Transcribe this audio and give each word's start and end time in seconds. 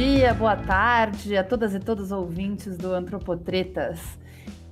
dia, 0.00 0.32
boa 0.32 0.56
tarde 0.56 1.36
a 1.36 1.44
todas 1.44 1.74
e 1.74 1.78
todos 1.78 2.06
os 2.06 2.12
ouvintes 2.12 2.78
do 2.78 2.94
Antropotretas. 2.94 4.00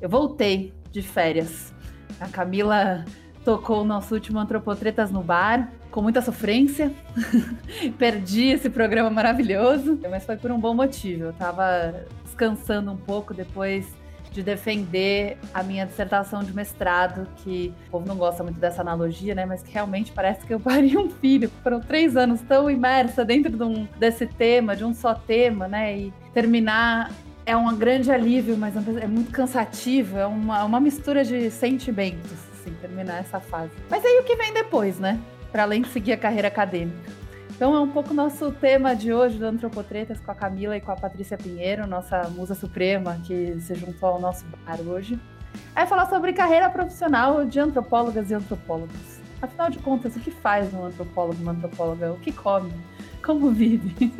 Eu 0.00 0.08
voltei 0.08 0.72
de 0.90 1.02
férias. 1.02 1.70
A 2.18 2.26
Camila 2.26 3.04
tocou 3.44 3.82
o 3.82 3.84
nosso 3.84 4.14
último 4.14 4.38
Antropotretas 4.38 5.10
no 5.10 5.22
bar, 5.22 5.70
com 5.90 6.00
muita 6.00 6.22
sofrência. 6.22 6.90
Perdi 7.98 8.46
esse 8.46 8.70
programa 8.70 9.10
maravilhoso, 9.10 10.00
mas 10.10 10.24
foi 10.24 10.38
por 10.38 10.50
um 10.50 10.58
bom 10.58 10.72
motivo. 10.72 11.24
Eu 11.24 11.32
tava 11.34 12.06
descansando 12.24 12.90
um 12.90 12.96
pouco 12.96 13.34
depois 13.34 13.86
de 14.30 14.42
defender 14.42 15.38
a 15.52 15.62
minha 15.62 15.86
dissertação 15.86 16.42
de 16.42 16.52
mestrado, 16.52 17.26
que 17.36 17.72
o 17.88 17.90
povo 17.90 18.06
não 18.06 18.16
gosta 18.16 18.42
muito 18.42 18.58
dessa 18.58 18.80
analogia, 18.80 19.34
né? 19.34 19.46
Mas 19.46 19.62
que 19.62 19.72
realmente 19.72 20.12
parece 20.12 20.46
que 20.46 20.52
eu 20.52 20.60
pari 20.60 20.96
um 20.96 21.10
filho. 21.10 21.50
Foram 21.62 21.80
três 21.80 22.16
anos 22.16 22.40
tão 22.42 22.70
imersa 22.70 23.24
dentro 23.24 23.56
de 23.56 23.62
um, 23.62 23.86
desse 23.98 24.26
tema, 24.26 24.76
de 24.76 24.84
um 24.84 24.94
só 24.94 25.14
tema, 25.14 25.68
né? 25.68 25.96
E 25.96 26.12
terminar 26.32 27.10
é 27.48 27.56
um 27.56 27.74
grande 27.74 28.10
alívio, 28.10 28.58
mas 28.58 28.76
é 28.76 29.06
muito 29.06 29.30
cansativo, 29.30 30.18
é 30.18 30.26
uma, 30.26 30.64
uma 30.64 30.78
mistura 30.78 31.24
de 31.24 31.50
sentimentos, 31.50 32.30
assim, 32.52 32.74
terminar 32.74 33.20
essa 33.20 33.40
fase. 33.40 33.70
Mas 33.88 34.04
aí 34.04 34.18
o 34.20 34.24
que 34.24 34.36
vem 34.36 34.52
depois, 34.52 34.98
né? 34.98 35.18
Para 35.50 35.62
além 35.62 35.80
de 35.80 35.88
seguir 35.88 36.12
a 36.12 36.18
carreira 36.18 36.48
acadêmica. 36.48 37.17
Então 37.58 37.74
é 37.74 37.80
um 37.80 37.88
pouco 37.88 38.14
nosso 38.14 38.52
tema 38.52 38.94
de 38.94 39.12
hoje 39.12 39.36
do 39.36 39.44
Antropotretas 39.44 40.20
com 40.20 40.30
a 40.30 40.34
Camila 40.36 40.76
e 40.76 40.80
com 40.80 40.92
a 40.92 40.94
Patrícia 40.94 41.36
Pinheiro, 41.36 41.88
nossa 41.88 42.28
musa 42.28 42.54
suprema 42.54 43.20
que 43.24 43.58
se 43.60 43.74
juntou 43.74 44.10
ao 44.10 44.20
nosso 44.20 44.44
bar 44.64 44.80
hoje. 44.80 45.18
É 45.74 45.84
falar 45.84 46.08
sobre 46.08 46.32
carreira 46.32 46.70
profissional 46.70 47.44
de 47.44 47.58
antropólogas 47.58 48.30
e 48.30 48.34
antropólogos. 48.34 49.18
Afinal 49.42 49.70
de 49.70 49.78
contas, 49.78 50.14
o 50.14 50.20
que 50.20 50.30
faz 50.30 50.72
um 50.72 50.84
antropólogo, 50.84 51.42
uma 51.42 51.50
antropóloga? 51.50 52.12
O 52.12 52.20
que 52.20 52.30
come? 52.30 52.72
Como 53.24 53.50
vive? 53.50 54.12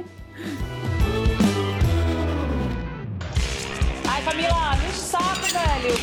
Ai, 4.04 4.22
Camila, 4.24 4.76
me 4.84 4.92
saco, 4.92 5.46
velho! 5.52 5.97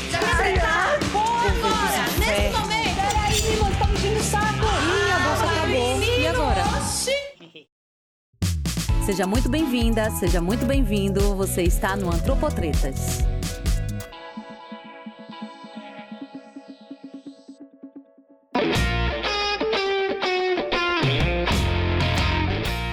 Seja 9.06 9.28
muito 9.28 9.48
bem-vinda, 9.48 10.10
seja 10.10 10.42
muito 10.42 10.66
bem-vindo. 10.66 11.36
Você 11.36 11.62
está 11.62 11.96
no 11.96 12.12
Antropotretas. 12.12 13.20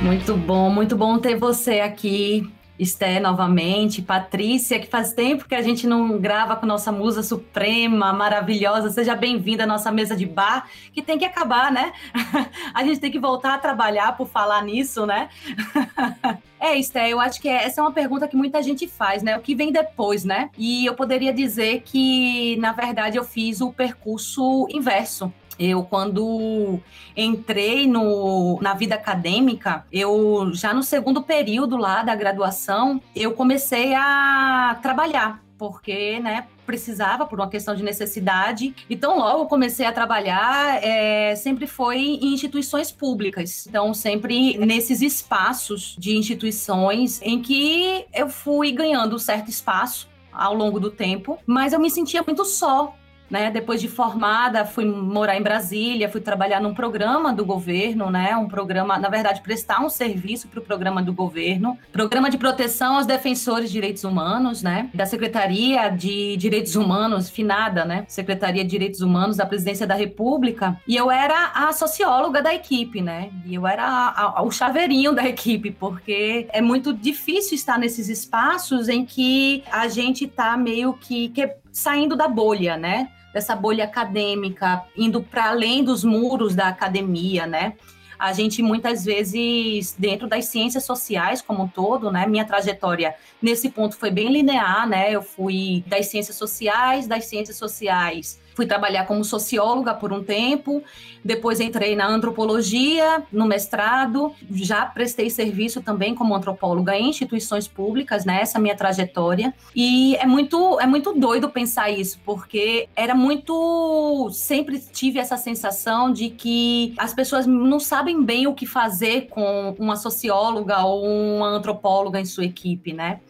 Muito 0.02 0.36
bom, 0.36 0.68
muito 0.68 0.94
bom 0.98 1.18
ter 1.18 1.34
você 1.34 1.80
aqui 1.80 2.46
Esté 2.78 3.20
novamente, 3.20 4.00
Patrícia, 4.00 4.80
que 4.80 4.86
faz 4.86 5.12
tempo 5.12 5.46
que 5.46 5.54
a 5.54 5.62
gente 5.62 5.86
não 5.86 6.18
grava 6.18 6.56
com 6.56 6.66
nossa 6.66 6.90
musa 6.90 7.22
suprema, 7.22 8.12
maravilhosa. 8.12 8.90
Seja 8.90 9.14
bem-vinda 9.14 9.64
à 9.64 9.66
nossa 9.66 9.92
mesa 9.92 10.16
de 10.16 10.26
bar, 10.26 10.68
que 10.92 11.02
tem 11.02 11.18
que 11.18 11.24
acabar, 11.24 11.70
né? 11.70 11.92
a 12.74 12.82
gente 12.82 12.98
tem 12.98 13.10
que 13.10 13.18
voltar 13.18 13.54
a 13.54 13.58
trabalhar 13.58 14.16
por 14.16 14.26
falar 14.26 14.62
nisso, 14.62 15.06
né? 15.06 15.28
É, 16.64 16.78
Esté, 16.78 17.10
eu 17.10 17.18
acho 17.18 17.40
que 17.40 17.48
essa 17.48 17.80
é 17.80 17.82
uma 17.82 17.90
pergunta 17.90 18.28
que 18.28 18.36
muita 18.36 18.62
gente 18.62 18.86
faz, 18.86 19.20
né? 19.20 19.36
O 19.36 19.40
que 19.40 19.52
vem 19.52 19.72
depois, 19.72 20.22
né? 20.24 20.48
E 20.56 20.86
eu 20.86 20.94
poderia 20.94 21.34
dizer 21.34 21.82
que, 21.84 22.56
na 22.58 22.70
verdade, 22.70 23.16
eu 23.16 23.24
fiz 23.24 23.60
o 23.60 23.72
percurso 23.72 24.68
inverso. 24.70 25.32
Eu, 25.58 25.82
quando 25.82 26.80
entrei 27.16 27.86
no, 27.86 28.58
na 28.60 28.74
vida 28.74 28.94
acadêmica, 28.94 29.84
eu 29.92 30.50
já 30.52 30.72
no 30.72 30.82
segundo 30.82 31.22
período 31.22 31.76
lá 31.76 32.02
da 32.02 32.14
graduação, 32.14 33.00
eu 33.14 33.32
comecei 33.32 33.94
a 33.94 34.78
trabalhar, 34.82 35.42
porque, 35.58 36.18
né, 36.20 36.46
precisava 36.66 37.26
por 37.26 37.38
uma 37.38 37.48
questão 37.48 37.74
de 37.74 37.82
necessidade. 37.82 38.74
Então, 38.88 39.18
logo 39.18 39.46
comecei 39.46 39.84
a 39.84 39.92
trabalhar, 39.92 40.82
é, 40.82 41.34
sempre 41.36 41.66
foi 41.66 41.98
em 41.98 42.32
instituições 42.32 42.90
públicas. 42.90 43.66
Então, 43.66 43.92
sempre 43.92 44.56
nesses 44.58 45.02
espaços 45.02 45.96
de 45.98 46.16
instituições 46.16 47.20
em 47.22 47.40
que 47.40 48.06
eu 48.14 48.28
fui 48.28 48.72
ganhando 48.72 49.18
certo 49.18 49.50
espaço 49.50 50.08
ao 50.32 50.54
longo 50.54 50.80
do 50.80 50.90
tempo, 50.90 51.38
mas 51.46 51.72
eu 51.72 51.80
me 51.80 51.90
sentia 51.90 52.22
muito 52.22 52.44
só, 52.44 52.94
né? 53.32 53.50
Depois 53.50 53.80
de 53.80 53.88
formada, 53.88 54.66
fui 54.66 54.84
morar 54.84 55.38
em 55.38 55.42
Brasília, 55.42 56.10
fui 56.10 56.20
trabalhar 56.20 56.60
num 56.60 56.74
programa 56.74 57.32
do 57.32 57.46
governo, 57.46 58.10
né? 58.10 58.36
Um 58.36 58.46
programa, 58.46 58.98
na 58.98 59.08
verdade, 59.08 59.40
prestar 59.40 59.80
um 59.80 59.88
serviço 59.88 60.48
para 60.48 60.60
o 60.60 60.62
programa 60.62 61.02
do 61.02 61.14
governo, 61.14 61.78
programa 61.90 62.28
de 62.28 62.36
proteção 62.36 62.96
aos 62.96 63.06
defensores 63.06 63.68
de 63.68 63.72
direitos 63.72 64.04
humanos, 64.04 64.62
né? 64.62 64.90
Da 64.92 65.06
Secretaria 65.06 65.88
de 65.88 66.36
Direitos 66.36 66.76
Humanos, 66.76 67.30
finada, 67.30 67.86
né? 67.86 68.04
Secretaria 68.06 68.62
de 68.62 68.68
Direitos 68.68 69.00
Humanos 69.00 69.38
da 69.38 69.46
Presidência 69.46 69.86
da 69.86 69.94
República. 69.94 70.78
E 70.86 70.94
eu 70.94 71.10
era 71.10 71.52
a 71.54 71.72
socióloga 71.72 72.42
da 72.42 72.54
equipe, 72.54 73.00
né? 73.00 73.30
E 73.46 73.54
eu 73.54 73.66
era 73.66 73.82
a, 73.82 74.40
a, 74.40 74.42
o 74.42 74.50
chaveirinho 74.50 75.14
da 75.14 75.26
equipe, 75.26 75.70
porque 75.70 76.46
é 76.52 76.60
muito 76.60 76.92
difícil 76.92 77.54
estar 77.54 77.78
nesses 77.78 78.10
espaços 78.10 78.90
em 78.90 79.06
que 79.06 79.64
a 79.72 79.88
gente 79.88 80.26
está 80.26 80.54
meio 80.54 80.92
que, 80.92 81.30
que 81.30 81.50
saindo 81.72 82.14
da 82.14 82.28
bolha, 82.28 82.76
né? 82.76 83.08
Dessa 83.32 83.56
bolha 83.56 83.84
acadêmica, 83.84 84.84
indo 84.96 85.22
para 85.22 85.50
além 85.50 85.82
dos 85.82 86.04
muros 86.04 86.54
da 86.54 86.68
academia, 86.68 87.46
né? 87.46 87.74
A 88.18 88.32
gente 88.32 88.62
muitas 88.62 89.04
vezes 89.04 89.96
dentro 89.98 90.28
das 90.28 90.44
ciências 90.44 90.84
sociais 90.84 91.42
como 91.42 91.64
um 91.64 91.68
todo, 91.68 92.10
né? 92.10 92.26
Minha 92.26 92.44
trajetória 92.44 93.14
nesse 93.40 93.68
ponto 93.70 93.96
foi 93.96 94.10
bem 94.10 94.30
linear, 94.30 94.88
né? 94.88 95.10
Eu 95.10 95.22
fui 95.22 95.82
das 95.86 96.06
ciências 96.06 96.36
sociais, 96.36 97.06
das 97.06 97.24
ciências 97.24 97.56
sociais 97.56 98.41
Fui 98.54 98.66
trabalhar 98.66 99.06
como 99.06 99.24
socióloga 99.24 99.94
por 99.94 100.12
um 100.12 100.22
tempo, 100.22 100.82
depois 101.24 101.60
entrei 101.60 101.96
na 101.96 102.06
antropologia, 102.06 103.22
no 103.32 103.46
mestrado, 103.46 104.34
já 104.50 104.84
prestei 104.86 105.30
serviço 105.30 105.80
também 105.80 106.14
como 106.14 106.34
antropóloga 106.34 106.96
em 106.96 107.08
instituições 107.08 107.66
públicas, 107.66 108.24
né? 108.24 108.40
Essa 108.42 108.58
minha 108.58 108.76
trajetória. 108.76 109.54
E 109.74 110.16
é 110.16 110.26
muito, 110.26 110.80
é 110.80 110.86
muito 110.86 111.12
doido 111.12 111.48
pensar 111.48 111.90
isso, 111.90 112.18
porque 112.24 112.88
era 112.94 113.14
muito. 113.14 114.30
Sempre 114.32 114.78
tive 114.78 115.18
essa 115.18 115.36
sensação 115.36 116.12
de 116.12 116.30
que 116.30 116.94
as 116.98 117.14
pessoas 117.14 117.46
não 117.46 117.80
sabem 117.80 118.22
bem 118.22 118.46
o 118.46 118.54
que 118.54 118.66
fazer 118.66 119.28
com 119.28 119.74
uma 119.78 119.96
socióloga 119.96 120.84
ou 120.84 121.04
uma 121.04 121.48
antropóloga 121.48 122.20
em 122.20 122.24
sua 122.24 122.44
equipe, 122.44 122.92
né? 122.92 123.20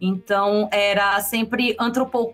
Então, 0.00 0.68
era 0.70 1.20
sempre 1.20 1.74
antropou 1.78 2.32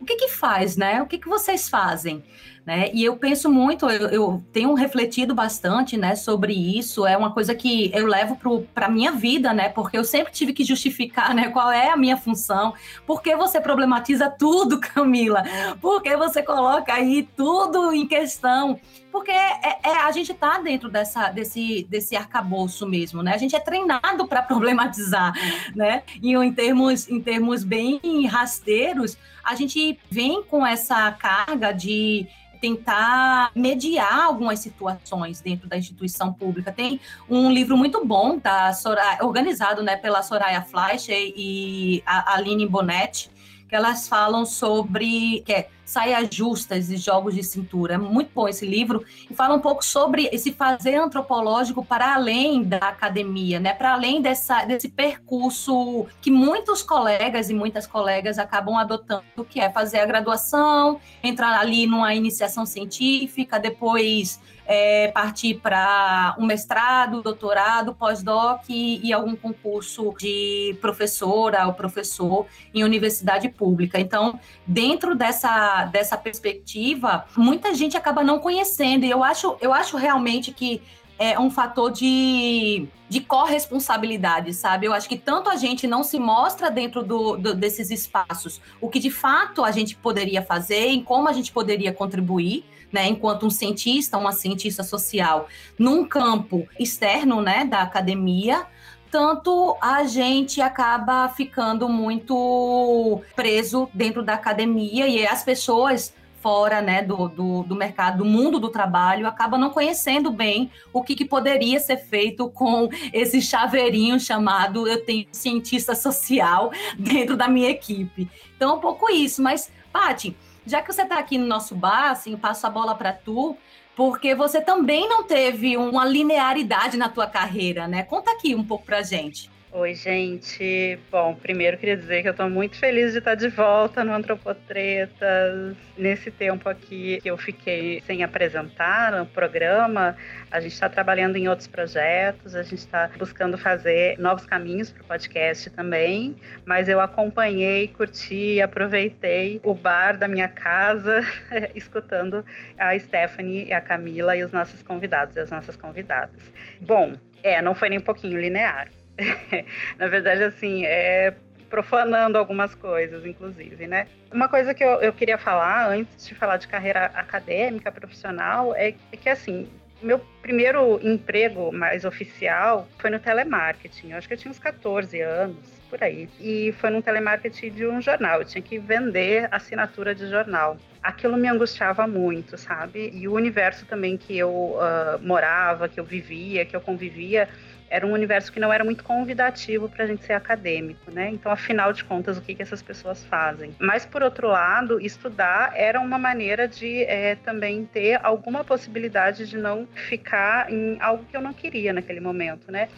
o 0.00 0.04
que 0.04 0.16
que 0.16 0.28
faz, 0.28 0.76
né? 0.76 1.02
O 1.02 1.06
que 1.06 1.18
que 1.18 1.28
vocês 1.28 1.68
fazem? 1.68 2.24
Né? 2.64 2.90
E 2.92 3.02
eu 3.04 3.16
penso 3.16 3.50
muito, 3.50 3.88
eu, 3.88 4.08
eu, 4.08 4.44
tenho 4.52 4.74
refletido 4.74 5.34
bastante, 5.34 5.96
né, 5.96 6.14
sobre 6.14 6.52
isso. 6.52 7.06
É 7.06 7.16
uma 7.16 7.32
coisa 7.32 7.54
que 7.54 7.90
eu 7.94 8.06
levo 8.06 8.38
para 8.74 8.86
a 8.86 8.90
minha 8.90 9.12
vida, 9.12 9.52
né? 9.52 9.70
Porque 9.70 9.96
eu 9.96 10.04
sempre 10.04 10.32
tive 10.32 10.52
que 10.52 10.62
justificar, 10.62 11.34
né, 11.34 11.48
qual 11.48 11.70
é 11.70 11.90
a 11.90 11.96
minha 11.96 12.16
função. 12.16 12.74
Por 13.06 13.22
que 13.22 13.34
você 13.34 13.60
problematiza 13.60 14.28
tudo, 14.30 14.78
Camila? 14.80 15.42
Por 15.80 16.02
que 16.02 16.14
você 16.16 16.42
coloca 16.42 16.92
aí 16.92 17.28
tudo 17.36 17.92
em 17.92 18.06
questão? 18.06 18.78
Porque 19.10 19.32
é, 19.32 19.78
é, 19.82 19.96
a 20.04 20.12
gente 20.12 20.30
está 20.32 20.58
dentro 20.58 20.88
dessa, 20.88 21.30
desse, 21.30 21.84
desse 21.90 22.14
arcabouço 22.14 22.86
mesmo, 22.86 23.22
né? 23.22 23.34
A 23.34 23.38
gente 23.38 23.56
é 23.56 23.60
treinado 23.60 24.28
para 24.28 24.42
problematizar, 24.42 25.32
né? 25.74 26.04
E 26.22 26.34
em 26.36 26.52
termos, 26.52 27.08
em 27.08 27.20
termos 27.20 27.64
bem 27.64 28.00
rasteiros, 28.26 29.18
a 29.42 29.54
gente 29.54 29.89
vem 30.10 30.42
com 30.42 30.66
essa 30.66 31.10
carga 31.12 31.72
de 31.72 32.26
tentar 32.60 33.50
mediar 33.54 34.26
algumas 34.26 34.58
situações 34.58 35.40
dentro 35.40 35.68
da 35.68 35.78
instituição 35.78 36.32
pública. 36.32 36.70
Tem 36.70 37.00
um 37.28 37.50
livro 37.50 37.76
muito 37.76 38.04
bom, 38.04 38.38
da 38.38 38.72
Soraya, 38.74 39.24
organizado 39.24 39.82
né, 39.82 39.96
pela 39.96 40.22
Soraya 40.22 40.62
Fleischer 40.62 41.16
e 41.16 42.02
a 42.04 42.34
Aline 42.34 42.68
Bonetti, 42.68 43.30
que 43.68 43.74
elas 43.74 44.06
falam 44.06 44.44
sobre 44.44 45.42
que 45.46 45.52
é 45.52 45.68
saias 45.90 46.28
justas 46.30 46.88
e 46.88 46.96
jogos 46.96 47.34
de 47.34 47.42
cintura. 47.42 47.94
É 47.94 47.98
muito 47.98 48.30
bom 48.32 48.48
esse 48.48 48.64
livro 48.64 49.04
e 49.28 49.34
fala 49.34 49.56
um 49.56 49.60
pouco 49.60 49.84
sobre 49.84 50.28
esse 50.32 50.52
fazer 50.52 50.94
antropológico 50.94 51.84
para 51.84 52.14
além 52.14 52.62
da 52.62 52.78
academia, 52.78 53.58
né? 53.58 53.74
Para 53.74 53.94
além 53.94 54.22
dessa, 54.22 54.64
desse 54.64 54.88
percurso 54.88 56.06
que 56.20 56.30
muitos 56.30 56.80
colegas 56.82 57.50
e 57.50 57.54
muitas 57.54 57.88
colegas 57.88 58.38
acabam 58.38 58.76
adotando, 58.76 59.44
que 59.48 59.58
é 59.58 59.68
fazer 59.68 59.98
a 59.98 60.06
graduação, 60.06 61.00
entrar 61.24 61.58
ali 61.58 61.86
numa 61.86 62.14
iniciação 62.14 62.64
científica, 62.64 63.58
depois 63.58 64.40
é, 64.70 65.08
partir 65.08 65.54
para 65.54 66.36
um 66.38 66.46
mestrado, 66.46 67.22
doutorado, 67.22 67.92
pós-doc 67.92 68.62
e, 68.68 69.04
e, 69.04 69.12
algum 69.12 69.34
concurso 69.34 70.14
de 70.16 70.76
professora 70.80 71.66
ou 71.66 71.74
professor 71.74 72.46
em 72.72 72.84
universidade 72.84 73.48
pública. 73.48 73.98
Então, 73.98 74.38
dentro 74.64 75.16
dessa 75.16 75.79
dessa, 75.84 76.16
perspectiva, 76.16 77.24
muita 77.36 77.74
gente 77.74 77.96
acaba 77.96 78.22
não 78.22 78.38
conhecendo. 78.38 79.04
E 79.04 79.10
eu 79.10 79.22
acho, 79.22 79.56
eu 79.60 79.72
acho 79.72 79.96
realmente 79.96 80.52
que 80.52 80.82
é 81.18 81.38
um 81.38 81.50
fator 81.50 81.92
de, 81.92 82.88
de 83.06 83.20
corresponsabilidade, 83.20 84.54
sabe? 84.54 84.86
Eu 84.86 84.94
acho 84.94 85.06
que 85.06 85.18
tanto 85.18 85.50
a 85.50 85.56
gente 85.56 85.86
não 85.86 86.02
se 86.02 86.18
mostra 86.18 86.70
dentro 86.70 87.02
do, 87.02 87.36
do, 87.36 87.54
desses 87.54 87.90
espaços 87.90 88.58
o 88.80 88.88
que 88.88 88.98
de 88.98 89.10
fato 89.10 89.62
a 89.62 89.70
gente 89.70 89.94
poderia 89.96 90.40
fazer, 90.40 90.86
em 90.86 91.02
como 91.02 91.28
a 91.28 91.32
gente 91.34 91.52
poderia 91.52 91.92
contribuir, 91.92 92.64
né, 92.90 93.06
enquanto 93.06 93.46
um 93.46 93.50
cientista, 93.50 94.16
uma 94.16 94.32
cientista 94.32 94.82
social, 94.82 95.46
num 95.78 96.04
campo 96.04 96.66
externo, 96.78 97.42
né, 97.42 97.64
da 97.64 97.82
academia, 97.82 98.66
tanto 99.10 99.76
a 99.80 100.04
gente 100.04 100.60
acaba 100.60 101.28
ficando 101.28 101.88
muito 101.88 103.20
preso 103.34 103.88
dentro 103.92 104.22
da 104.22 104.34
academia 104.34 105.08
e 105.08 105.26
as 105.26 105.42
pessoas 105.42 106.14
fora 106.40 106.80
né, 106.80 107.02
do, 107.02 107.28
do, 107.28 107.62
do, 107.64 107.76
mercado, 107.76 108.18
do 108.18 108.24
mundo 108.24 108.58
do 108.58 108.70
trabalho, 108.70 109.26
acaba 109.26 109.58
não 109.58 109.70
conhecendo 109.70 110.30
bem 110.30 110.70
o 110.92 111.02
que, 111.02 111.14
que, 111.14 111.24
poderia 111.24 111.78
ser 111.78 111.98
feito 111.98 112.48
com 112.48 112.88
esse 113.12 113.42
chaveirinho 113.42 114.18
chamado 114.18 114.88
eu 114.88 115.04
tenho 115.04 115.26
cientista 115.30 115.94
social 115.94 116.72
dentro 116.98 117.36
da 117.36 117.46
minha 117.46 117.68
equipe. 117.68 118.28
Então, 118.56 118.76
um 118.76 118.80
pouco 118.80 119.10
isso. 119.10 119.42
Mas, 119.42 119.70
Paty, 119.92 120.34
já 120.66 120.80
que 120.80 120.92
você 120.92 121.02
está 121.02 121.18
aqui 121.18 121.36
no 121.36 121.46
nosso 121.46 121.74
bar, 121.74 122.10
assim, 122.10 122.36
passo 122.36 122.66
a 122.66 122.70
bola 122.70 122.94
para 122.94 123.12
tu, 123.12 123.56
porque 123.96 124.34
você 124.34 124.60
também 124.60 125.08
não 125.08 125.24
teve 125.24 125.76
uma 125.76 126.04
linearidade 126.04 126.96
na 126.96 127.08
tua 127.08 127.26
carreira, 127.26 127.86
né? 127.88 128.02
Conta 128.02 128.30
aqui 128.30 128.54
um 128.54 128.64
pouco 128.64 128.84
pra 128.84 129.02
gente. 129.02 129.49
Oi, 129.72 129.94
gente. 129.94 130.98
Bom, 131.12 131.32
primeiro 131.36 131.78
queria 131.78 131.96
dizer 131.96 132.22
que 132.22 132.28
eu 132.28 132.32
estou 132.32 132.50
muito 132.50 132.76
feliz 132.76 133.12
de 133.12 133.18
estar 133.18 133.36
de 133.36 133.46
volta 133.46 134.02
no 134.02 134.12
Antropotretas. 134.12 135.76
Nesse 135.96 136.28
tempo 136.28 136.68
aqui 136.68 137.20
que 137.22 137.30
eu 137.30 137.38
fiquei 137.38 138.00
sem 138.00 138.24
apresentar 138.24 139.12
no 139.12 139.24
programa, 139.26 140.16
a 140.50 140.58
gente 140.58 140.72
está 140.72 140.88
trabalhando 140.88 141.36
em 141.36 141.46
outros 141.46 141.68
projetos, 141.68 142.56
a 142.56 142.64
gente 142.64 142.78
está 142.78 143.12
buscando 143.16 143.56
fazer 143.56 144.18
novos 144.18 144.44
caminhos 144.44 144.90
para 144.90 145.04
o 145.04 145.06
podcast 145.06 145.70
também. 145.70 146.34
Mas 146.64 146.88
eu 146.88 147.00
acompanhei, 147.00 147.86
curti, 147.86 148.60
aproveitei 148.60 149.60
o 149.62 149.72
bar 149.72 150.18
da 150.18 150.26
minha 150.26 150.48
casa, 150.48 151.20
escutando 151.76 152.44
a 152.76 152.98
Stephanie, 152.98 153.72
a 153.72 153.80
Camila 153.80 154.36
e 154.36 154.42
os 154.42 154.50
nossos 154.50 154.82
convidados 154.82 155.36
e 155.36 155.38
as 155.38 155.50
nossas 155.52 155.76
convidadas. 155.76 156.42
Bom, 156.80 157.14
é, 157.40 157.62
não 157.62 157.72
foi 157.72 157.88
nem 157.88 158.00
um 158.00 158.02
pouquinho 158.02 158.36
linear 158.36 158.88
na 159.98 160.08
verdade, 160.08 160.42
assim, 160.42 160.84
é 160.84 161.34
profanando 161.68 162.36
algumas 162.36 162.74
coisas, 162.74 163.24
inclusive, 163.24 163.86
né? 163.86 164.08
Uma 164.32 164.48
coisa 164.48 164.74
que 164.74 164.82
eu, 164.82 165.00
eu 165.00 165.12
queria 165.12 165.38
falar, 165.38 165.88
antes 165.88 166.26
de 166.26 166.34
falar 166.34 166.56
de 166.56 166.66
carreira 166.66 167.06
acadêmica, 167.14 167.92
profissional, 167.92 168.74
é, 168.74 168.88
é 169.12 169.16
que, 169.16 169.28
assim, 169.28 169.68
meu 170.02 170.18
primeiro 170.42 170.98
emprego 171.02 171.70
mais 171.72 172.04
oficial 172.04 172.88
foi 172.98 173.08
no 173.10 173.20
telemarketing. 173.20 174.10
Eu 174.10 174.18
acho 174.18 174.26
que 174.26 174.34
eu 174.34 174.38
tinha 174.38 174.50
uns 174.50 174.58
14 174.58 175.20
anos, 175.20 175.79
por 175.90 176.02
aí. 176.02 176.28
E 176.40 176.72
foi 176.78 176.88
no 176.90 177.02
telemarketing 177.02 177.70
de 177.70 177.86
um 177.86 178.00
jornal. 178.00 178.38
Eu 178.38 178.44
tinha 178.44 178.62
que 178.62 178.78
vender 178.78 179.48
assinatura 179.50 180.14
de 180.14 180.30
jornal. 180.30 180.76
Aquilo 181.02 181.36
me 181.36 181.48
angustiava 181.48 182.06
muito, 182.06 182.56
sabe? 182.56 183.10
E 183.12 183.26
o 183.26 183.34
universo 183.34 183.84
também 183.84 184.16
que 184.16 184.38
eu 184.38 184.50
uh, 184.50 185.18
morava, 185.20 185.88
que 185.88 185.98
eu 185.98 186.04
vivia, 186.04 186.64
que 186.64 186.76
eu 186.76 186.80
convivia, 186.80 187.48
era 187.90 188.06
um 188.06 188.12
universo 188.12 188.52
que 188.52 188.60
não 188.60 188.72
era 188.72 188.84
muito 188.84 189.02
convidativo 189.02 189.88
para 189.88 190.04
a 190.04 190.06
gente 190.06 190.24
ser 190.24 190.34
acadêmico, 190.34 191.10
né? 191.10 191.28
Então, 191.30 191.50
afinal 191.50 191.92
de 191.92 192.04
contas, 192.04 192.38
o 192.38 192.40
que, 192.40 192.54
que 192.54 192.62
essas 192.62 192.80
pessoas 192.80 193.24
fazem? 193.24 193.74
Mas, 193.80 194.06
por 194.06 194.22
outro 194.22 194.46
lado, 194.46 195.00
estudar 195.00 195.72
era 195.74 196.00
uma 196.00 196.16
maneira 196.16 196.68
de 196.68 197.02
é, 197.02 197.34
também 197.34 197.84
ter 197.84 198.20
alguma 198.22 198.62
possibilidade 198.62 199.44
de 199.46 199.58
não 199.58 199.88
ficar 199.92 200.72
em 200.72 200.98
algo 201.00 201.24
que 201.24 201.36
eu 201.36 201.40
não 201.40 201.52
queria 201.52 201.92
naquele 201.92 202.20
momento, 202.20 202.70
né? 202.70 202.88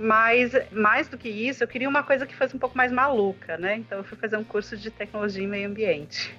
Mas, 0.00 0.52
mais 0.72 1.08
do 1.08 1.18
que 1.18 1.28
isso, 1.28 1.62
eu 1.62 1.68
queria 1.68 1.88
uma 1.88 2.02
coisa 2.02 2.26
que 2.26 2.34
fosse 2.34 2.56
um 2.56 2.58
pouco 2.58 2.76
mais 2.76 2.90
maluca, 2.90 3.58
né? 3.58 3.76
Então, 3.76 3.98
eu 3.98 4.04
fui 4.04 4.16
fazer 4.16 4.36
um 4.38 4.44
curso 4.44 4.76
de 4.76 4.90
tecnologia 4.90 5.44
e 5.44 5.46
meio 5.46 5.68
ambiente 5.68 6.34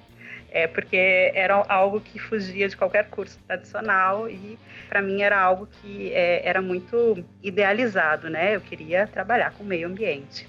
é 0.52 0.66
porque 0.66 1.32
era 1.34 1.54
algo 1.66 2.00
que 2.00 2.18
fugia 2.18 2.68
de 2.68 2.76
qualquer 2.76 3.08
curso 3.08 3.38
tradicional 3.46 4.28
e 4.28 4.58
para 4.86 5.00
mim 5.00 5.22
era 5.22 5.40
algo 5.40 5.66
que 5.66 6.12
é, 6.12 6.46
era 6.46 6.60
muito 6.60 7.24
idealizado, 7.42 8.28
né? 8.28 8.54
Eu 8.54 8.60
queria 8.60 9.06
trabalhar 9.06 9.52
com 9.52 9.64
meio 9.64 9.88
ambiente. 9.88 10.46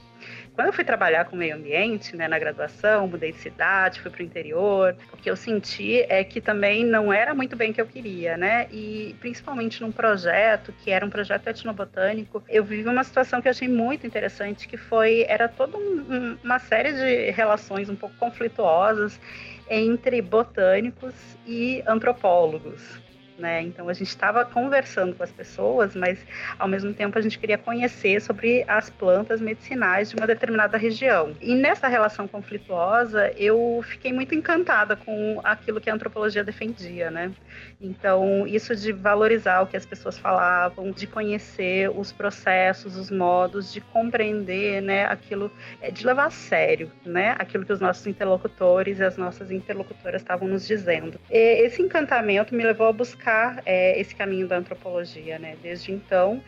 Quando 0.56 0.68
eu 0.68 0.74
fui 0.74 0.84
trabalhar 0.84 1.26
com 1.26 1.36
meio 1.36 1.56
ambiente, 1.56 2.16
né, 2.16 2.28
na 2.28 2.38
graduação, 2.38 3.08
mudei 3.08 3.32
de 3.32 3.40
cidade, 3.40 4.00
fui 4.00 4.12
para 4.12 4.22
o 4.22 4.26
interior, 4.26 4.96
o 5.12 5.18
que 5.18 5.30
eu 5.30 5.36
senti 5.36 6.06
é 6.08 6.24
que 6.24 6.40
também 6.40 6.86
não 6.86 7.12
era 7.12 7.34
muito 7.34 7.56
bem 7.56 7.72
o 7.72 7.74
que 7.74 7.82
eu 7.82 7.88
queria, 7.88 8.38
né? 8.38 8.68
E 8.72 9.16
principalmente 9.20 9.82
num 9.82 9.92
projeto 9.92 10.72
que 10.84 10.92
era 10.92 11.04
um 11.04 11.10
projeto 11.10 11.48
etnobotânico, 11.48 12.44
eu 12.48 12.64
vivi 12.64 12.88
uma 12.88 13.04
situação 13.04 13.42
que 13.42 13.48
eu 13.48 13.52
achei 13.52 13.68
muito 13.68 14.06
interessante, 14.06 14.68
que 14.68 14.78
foi 14.78 15.26
era 15.28 15.50
toda 15.50 15.76
um, 15.76 16.38
uma 16.44 16.60
série 16.60 16.94
de 16.94 17.32
relações 17.32 17.90
um 17.90 17.96
pouco 17.96 18.16
conflituosas 18.18 19.20
entre 19.68 20.22
botânicos 20.22 21.16
e 21.48 21.84
antropólogos. 21.88 23.02
Né? 23.44 23.62
Então 23.62 23.90
a 23.90 23.94
gente 23.94 24.08
estava 24.08 24.46
conversando 24.46 25.14
com 25.14 25.22
as 25.22 25.30
pessoas, 25.30 25.94
mas 25.94 26.18
ao 26.58 26.66
mesmo 26.66 26.94
tempo 26.94 27.20
a 27.20 27.22
gente 27.22 27.38
queria 27.38 27.58
conhecer 27.58 28.22
sobre 28.22 28.64
as 28.70 28.90
plantas 28.90 29.42
medicinais 29.42 30.10
de 30.10 30.16
uma 30.16 30.26
determinada 30.26 30.78
região. 30.78 31.36
E 31.42 31.54
nessa 31.54 31.90
relação 31.90 32.26
conflituosa, 32.26 33.34
eu 33.36 33.84
fiquei 33.86 34.14
muito 34.14 34.34
encantada 34.34 34.96
com 34.96 35.42
aquilo 35.44 35.82
que 35.82 35.90
a 35.90 35.94
antropologia 35.94 36.42
defendia, 36.42 37.12
né? 37.12 37.34
Então, 37.82 38.48
isso 38.48 38.74
de 38.78 38.94
valorizar 38.94 39.60
o 39.60 39.68
que 39.68 39.76
as 39.76 39.86
pessoas 39.86 40.18
falavam, 40.18 40.92
de 40.92 41.06
conhecer 41.06 41.90
os 41.90 42.14
processos, 42.14 42.96
os 42.96 43.12
modos, 43.12 43.74
de 43.74 43.82
compreender, 43.82 44.82
né, 44.82 45.06
aquilo, 45.06 45.52
é, 45.82 45.92
de 45.92 46.06
levar 46.06 46.28
a 46.28 46.30
sério, 46.30 46.90
né, 47.06 47.36
aquilo 47.38 47.66
que 47.66 47.74
os 47.74 47.82
nossos 47.82 48.08
interlocutores 48.08 49.00
e 49.00 49.04
as 49.04 49.18
nossas 49.18 49.52
interlocutoras 49.52 50.22
estavam 50.22 50.48
nos 50.48 50.66
dizendo. 50.66 51.20
E 51.30 51.66
esse 51.66 51.82
encantamento 51.82 52.56
me 52.56 52.64
levou 52.64 52.88
a 52.88 52.94
buscar 52.94 53.33
é, 53.66 54.00
esse 54.00 54.16
caminho 54.16 54.48
da 54.48 54.58
antropologia, 54.58 55.38
né? 55.40 55.56
Desde 55.62 55.92
então, 55.92 56.42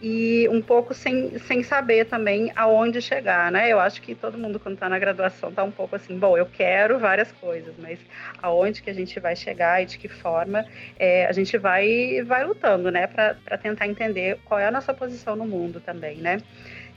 e 0.00 0.46
um 0.50 0.60
pouco 0.60 0.92
sem, 0.92 1.38
sem 1.38 1.62
saber 1.62 2.04
também 2.04 2.52
aonde 2.54 3.00
chegar, 3.00 3.50
né? 3.50 3.72
Eu 3.72 3.80
acho 3.80 4.02
que 4.02 4.14
todo 4.14 4.36
mundo 4.36 4.60
quando 4.60 4.74
está 4.74 4.88
na 4.88 4.98
graduação 4.98 5.48
está 5.48 5.64
um 5.64 5.70
pouco 5.70 5.96
assim, 5.96 6.18
bom, 6.18 6.36
eu 6.36 6.44
quero 6.46 6.98
várias 6.98 7.32
coisas, 7.32 7.74
mas 7.78 7.98
aonde 8.42 8.82
que 8.82 8.90
a 8.90 8.94
gente 8.94 9.18
vai 9.18 9.34
chegar 9.34 9.82
e 9.82 9.86
de 9.86 9.98
que 9.98 10.08
forma 10.08 10.66
é, 10.98 11.26
a 11.26 11.32
gente 11.32 11.56
vai 11.56 12.22
vai 12.22 12.44
lutando, 12.44 12.90
né? 12.90 13.06
Para 13.06 13.58
tentar 13.58 13.86
entender 13.86 14.38
qual 14.44 14.60
é 14.60 14.66
a 14.66 14.70
nossa 14.70 14.92
posição 14.92 15.34
no 15.34 15.46
mundo 15.46 15.80
também, 15.80 16.16
né? 16.18 16.38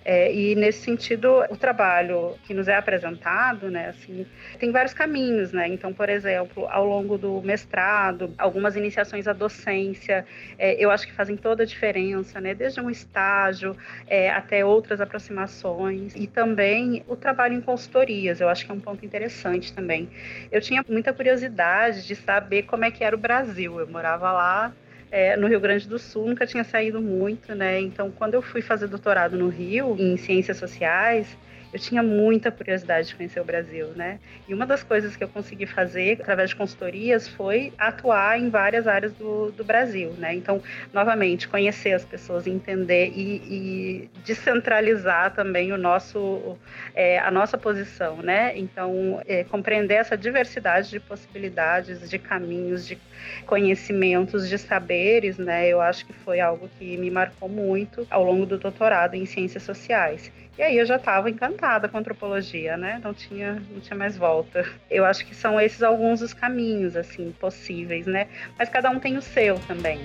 É, 0.03 0.34
e 0.34 0.56
nesse 0.56 0.82
sentido, 0.82 1.44
o 1.50 1.58
trabalho 1.58 2.36
que 2.46 2.53
nos 2.53 2.68
é 2.68 2.75
apresentado, 2.75 3.70
né, 3.70 3.89
assim, 3.89 4.25
tem 4.58 4.72
vários 4.72 4.94
caminhos, 4.94 5.51
né? 5.51 5.68
Então, 5.68 5.94
por 5.94 6.10
exemplo, 6.10 6.68
ao 6.70 6.86
longo 6.86 7.18
do 7.18 7.41
mestrado, 7.41 8.34
algumas 8.38 8.75
iniciações 8.75 9.27
à 9.27 9.34
docência, 9.34 10.25
é, 10.58 10.74
eu 10.84 10.89
acho 10.89 11.06
que 11.06 11.13
fazem 11.13 11.36
toda 11.36 11.63
a 11.63 11.65
diferença, 11.65 12.39
né? 12.39 12.53
Desde 12.53 12.79
um 12.82 12.89
estágio 12.89 13.75
é, 14.08 14.29
até 14.29 14.63
outras 14.63 15.01
aproximações 15.01 16.15
e 16.15 16.27
também 16.27 17.03
o 17.08 17.15
trabalho 17.15 17.53
em 17.53 17.62
consultorias, 17.62 18.39
eu 18.41 18.50
acho 18.50 18.65
que 18.65 18.72
é 18.72 18.74
um 18.74 18.79
ponto 18.79 19.06
interessante 19.06 19.74
também. 19.74 20.10
Eu 20.51 20.62
tinha 20.62 20.84
muita 20.88 21.13
curiosidade 21.13 22.08
de 22.08 22.15
saber 22.15 22.63
como 22.63 22.86
é 22.86 22.91
que 22.91 23.03
era 23.03 23.15
o 23.15 23.20
Brasil. 23.20 23.79
Eu 23.79 23.88
morava 23.88 24.32
lá 24.32 24.74
é, 25.11 25.35
no 25.35 25.47
Rio 25.47 25.59
Grande 25.59 25.87
do 25.87 25.97
Sul, 25.97 26.27
nunca 26.27 26.45
tinha 26.45 26.63
saído 26.63 27.01
muito, 27.01 27.53
né? 27.55 27.79
Então, 27.79 28.11
quando 28.11 28.33
eu 28.35 28.41
fui 28.41 28.61
fazer 28.61 28.87
doutorado 28.87 29.37
no 29.37 29.49
Rio, 29.49 29.95
em 29.97 30.17
ciências 30.17 30.57
sociais, 30.57 31.37
eu 31.71 31.79
tinha 31.79 32.01
muita 32.01 32.51
curiosidade 32.51 33.09
de 33.09 33.15
conhecer 33.15 33.39
o 33.39 33.43
Brasil, 33.43 33.88
né? 33.95 34.19
E 34.47 34.53
uma 34.53 34.65
das 34.65 34.81
coisas 34.81 35.15
que 35.15 35.23
eu 35.23 35.27
consegui 35.27 35.67
fazer 35.67 36.19
através 36.19 36.49
de 36.49 36.55
consultorias 36.55 37.27
foi 37.27 37.71
atuar 37.77 38.39
em 38.39 38.49
várias 38.49 38.88
áreas 38.88 39.13
do, 39.13 39.51
do 39.51 39.63
Brasil, 39.63 40.11
né? 40.17 40.33
Então, 40.33 40.61
novamente, 40.91 41.47
conhecer 41.47 41.93
as 41.93 42.03
pessoas, 42.03 42.47
entender 42.47 43.11
e, 43.15 43.41
e 43.47 44.09
descentralizar 44.25 45.33
também 45.35 45.71
o 45.71 45.77
nosso, 45.77 46.57
é, 46.95 47.19
a 47.19 47.29
nossa 47.29 47.57
posição, 47.57 48.17
né? 48.17 48.57
Então, 48.57 49.21
é, 49.27 49.43
compreender 49.43 49.95
essa 49.95 50.17
diversidade 50.17 50.89
de 50.89 50.99
possibilidades, 50.99 52.09
de 52.09 52.17
caminhos, 52.17 52.88
de 52.88 52.97
conhecimentos, 53.45 54.49
de 54.49 54.57
saberes, 54.57 55.38
né? 55.38 55.67
Eu 55.67 55.81
acho 55.81 56.05
que 56.05 56.13
foi 56.13 56.39
algo 56.39 56.67
que 56.79 56.97
me 56.97 57.11
marcou 57.11 57.47
muito 57.47 58.07
ao 58.09 58.23
longo 58.23 58.45
do 58.45 58.57
doutorado 58.57 59.13
em 59.13 59.25
ciências 59.25 59.61
sociais. 59.63 60.31
E 60.59 60.61
aí 60.61 60.77
eu 60.77 60.85
já 60.85 60.97
estava 60.97 61.29
encantada 61.29 61.87
com 61.87 61.97
antropologia, 61.97 62.75
né? 62.75 62.99
Não 63.01 63.13
tinha, 63.13 63.53
não 63.71 63.79
tinha 63.79 63.95
mais 63.95 64.17
volta. 64.17 64.65
Eu 64.91 65.05
acho 65.05 65.25
que 65.25 65.33
são 65.33 65.57
esses 65.57 65.81
alguns 65.81 66.19
dos 66.19 66.33
caminhos, 66.33 66.97
assim, 66.97 67.31
possíveis, 67.39 68.05
né? 68.05 68.27
Mas 68.57 68.67
cada 68.67 68.89
um 68.89 68.99
tem 68.99 69.15
o 69.15 69.21
seu 69.21 69.57
também. 69.59 70.01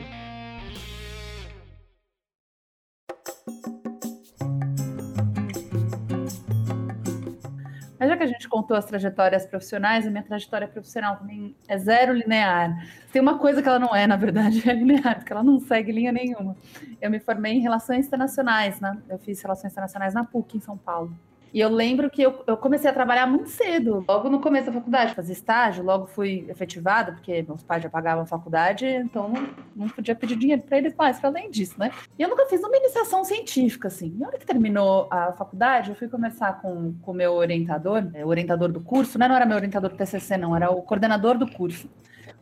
A 8.25 8.29
gente 8.29 8.49
contou 8.49 8.77
as 8.77 8.85
trajetórias 8.85 9.47
profissionais, 9.47 10.07
a 10.07 10.11
minha 10.11 10.23
trajetória 10.23 10.67
profissional 10.67 11.17
também 11.17 11.55
é 11.69 11.79
zero 11.79 12.13
linear. 12.13 12.77
Tem 13.13 13.21
uma 13.21 13.39
coisa 13.39 13.63
que 13.63 13.69
ela 13.69 13.79
não 13.79 13.95
é, 13.95 14.07
na 14.07 14.17
verdade, 14.17 14.63
é 14.69 14.73
linear, 14.73 15.17
porque 15.17 15.33
ela 15.33 15.43
não 15.43 15.61
segue 15.61 15.93
linha 15.93 16.13
nenhuma. 16.13 16.57
Eu 17.01 17.11
me 17.11 17.21
formei 17.21 17.53
em 17.53 17.61
Relações 17.61 18.07
Internacionais, 18.07 18.81
né? 18.81 18.97
Eu 19.09 19.19
fiz 19.19 19.41
Relações 19.41 19.73
Internacionais 19.73 20.15
na 20.15 20.25
PUC, 20.25 20.57
em 20.57 20.61
São 20.61 20.77
Paulo. 20.77 21.17
E 21.55 21.61
eu 21.61 21.69
lembro 21.69 22.11
que 22.11 22.21
eu, 22.21 22.43
eu, 22.49 22.57
comecei 22.57 22.91
a 22.91 22.93
trabalhar 22.93 23.29
muito 23.29 23.49
cedo, 23.49 24.05
logo 24.09 24.29
no 24.29 24.41
começo 24.41 24.67
da 24.67 24.73
faculdade, 24.73 25.15
fazer 25.15 25.35
estágio, 25.35 25.85
logo 25.85 26.09
fui 26.09 26.45
efetivada, 26.49 27.13
porque 27.13 27.45
meus 27.47 27.63
pais 27.63 27.81
já 27.81 27.89
pagavam 27.89 28.25
a 28.25 28.27
faculdade, 28.27 28.85
então 28.85 29.29
não, 29.29 29.49
não 29.77 29.89
podia 29.89 30.17
pedir 30.17 30.35
dinheiro 30.35 30.63
para 30.63 30.79
eles 30.79 30.97
mais, 30.97 31.21
para 31.21 31.29
além 31.29 31.49
disso, 31.53 31.79
né? 31.79 31.93
E 32.19 32.23
eu 32.25 32.29
nunca 32.29 32.45
fiz 32.47 32.61
uma 32.61 32.77
iniciação 32.77 33.23
científica, 33.23 33.87
assim. 33.87 34.09
E 34.17 34.19
na 34.19 34.27
hora 34.27 34.37
que 34.37 34.45
terminou 34.45 35.07
a 35.09 35.33
faculdade, 35.33 35.91
eu 35.91 35.95
fui 35.95 36.09
conversar 36.09 36.61
com 36.61 36.93
o 37.01 37.13
meu 37.13 37.35
orientador, 37.35 38.05
é, 38.15 38.25
o 38.25 38.29
orientador 38.29 38.73
do 38.73 38.81
curso, 38.81 39.17
né? 39.17 39.29
Não 39.29 39.37
era 39.37 39.47
meu 39.47 39.57
orientador 39.57 39.91
do 39.91 39.97
TCC, 39.97 40.37
não, 40.37 40.57
era 40.57 40.73
o 40.73 40.83
coordenador 40.83 41.39
do 41.39 41.47
curso 41.47 41.89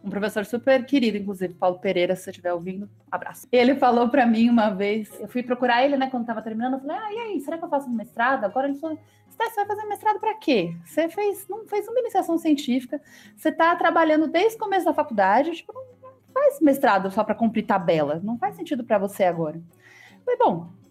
um 0.04 0.10
professor 0.10 0.44
super 0.44 0.84
querido, 0.84 1.16
inclusive, 1.16 1.54
Paulo 1.54 1.78
Pereira, 1.78 2.16
se 2.16 2.24
você 2.24 2.30
estiver 2.30 2.52
ouvindo, 2.52 2.88
abraço. 3.10 3.46
Ele 3.52 3.74
falou 3.76 4.08
para 4.08 4.26
mim 4.26 4.48
uma 4.48 4.70
vez, 4.70 5.08
eu 5.20 5.28
fui 5.28 5.42
procurar 5.42 5.84
ele, 5.84 5.96
né, 5.96 6.08
quando 6.10 6.22
estava 6.22 6.42
terminando, 6.42 6.74
eu 6.74 6.80
falei, 6.80 6.96
ah, 6.96 7.12
e 7.12 7.18
aí, 7.18 7.40
será 7.40 7.56
que 7.56 7.64
eu 7.64 7.68
faço 7.68 7.88
mestrado? 7.88 8.44
Agora 8.44 8.68
ele 8.68 8.78
falou, 8.78 8.98
você 9.28 9.54
vai 9.54 9.66
fazer 9.66 9.84
mestrado 9.86 10.18
para 10.18 10.34
quê? 10.34 10.74
Você 10.84 11.08
fez, 11.08 11.46
não 11.48 11.66
fez 11.66 11.86
uma 11.86 12.00
iniciação 12.00 12.36
científica, 12.36 13.00
você 13.36 13.48
está 13.48 13.74
trabalhando 13.76 14.26
desde 14.26 14.56
o 14.56 14.60
começo 14.60 14.84
da 14.84 14.94
faculdade, 14.94 15.52
tipo, 15.52 15.72
não 15.72 16.10
faz 16.34 16.60
mestrado 16.60 17.10
só 17.10 17.22
para 17.22 17.34
cumprir 17.34 17.64
tabela, 17.64 18.20
não 18.22 18.38
faz 18.38 18.56
sentido 18.56 18.84
para 18.84 18.98
você 18.98 19.24
agora. 19.24 19.56
Eu 19.56 20.24
falei, 20.24 20.38
bom, 20.38 20.81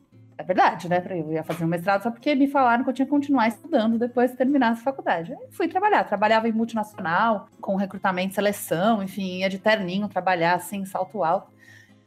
é 0.42 0.44
verdade, 0.44 0.90
né? 0.90 1.04
Eu 1.08 1.32
ia 1.32 1.44
fazer 1.44 1.64
um 1.64 1.68
mestrado 1.68 2.02
só 2.02 2.10
porque 2.10 2.34
me 2.34 2.48
falaram 2.48 2.84
que 2.84 2.90
eu 2.90 2.94
tinha 2.94 3.06
que 3.06 3.12
continuar 3.12 3.48
estudando 3.48 4.00
depois 4.00 4.32
de 4.32 4.38
terminar 4.38 4.72
a 4.72 4.76
faculdade. 4.76 5.36
Fui 5.52 5.68
trabalhar, 5.68 6.04
trabalhava 6.04 6.50
em 6.50 6.52
multinacional, 6.52 7.48
com 7.62 7.76
recrutamento, 7.76 8.34
seleção, 8.34 9.04
enfim, 9.04 9.40
ia 9.40 9.50
de 9.50 9.60
terninho 9.60 10.08
trabalhar 10.08 10.56
assim, 10.56 10.84
salto 10.84 11.24
alto. 11.24 11.52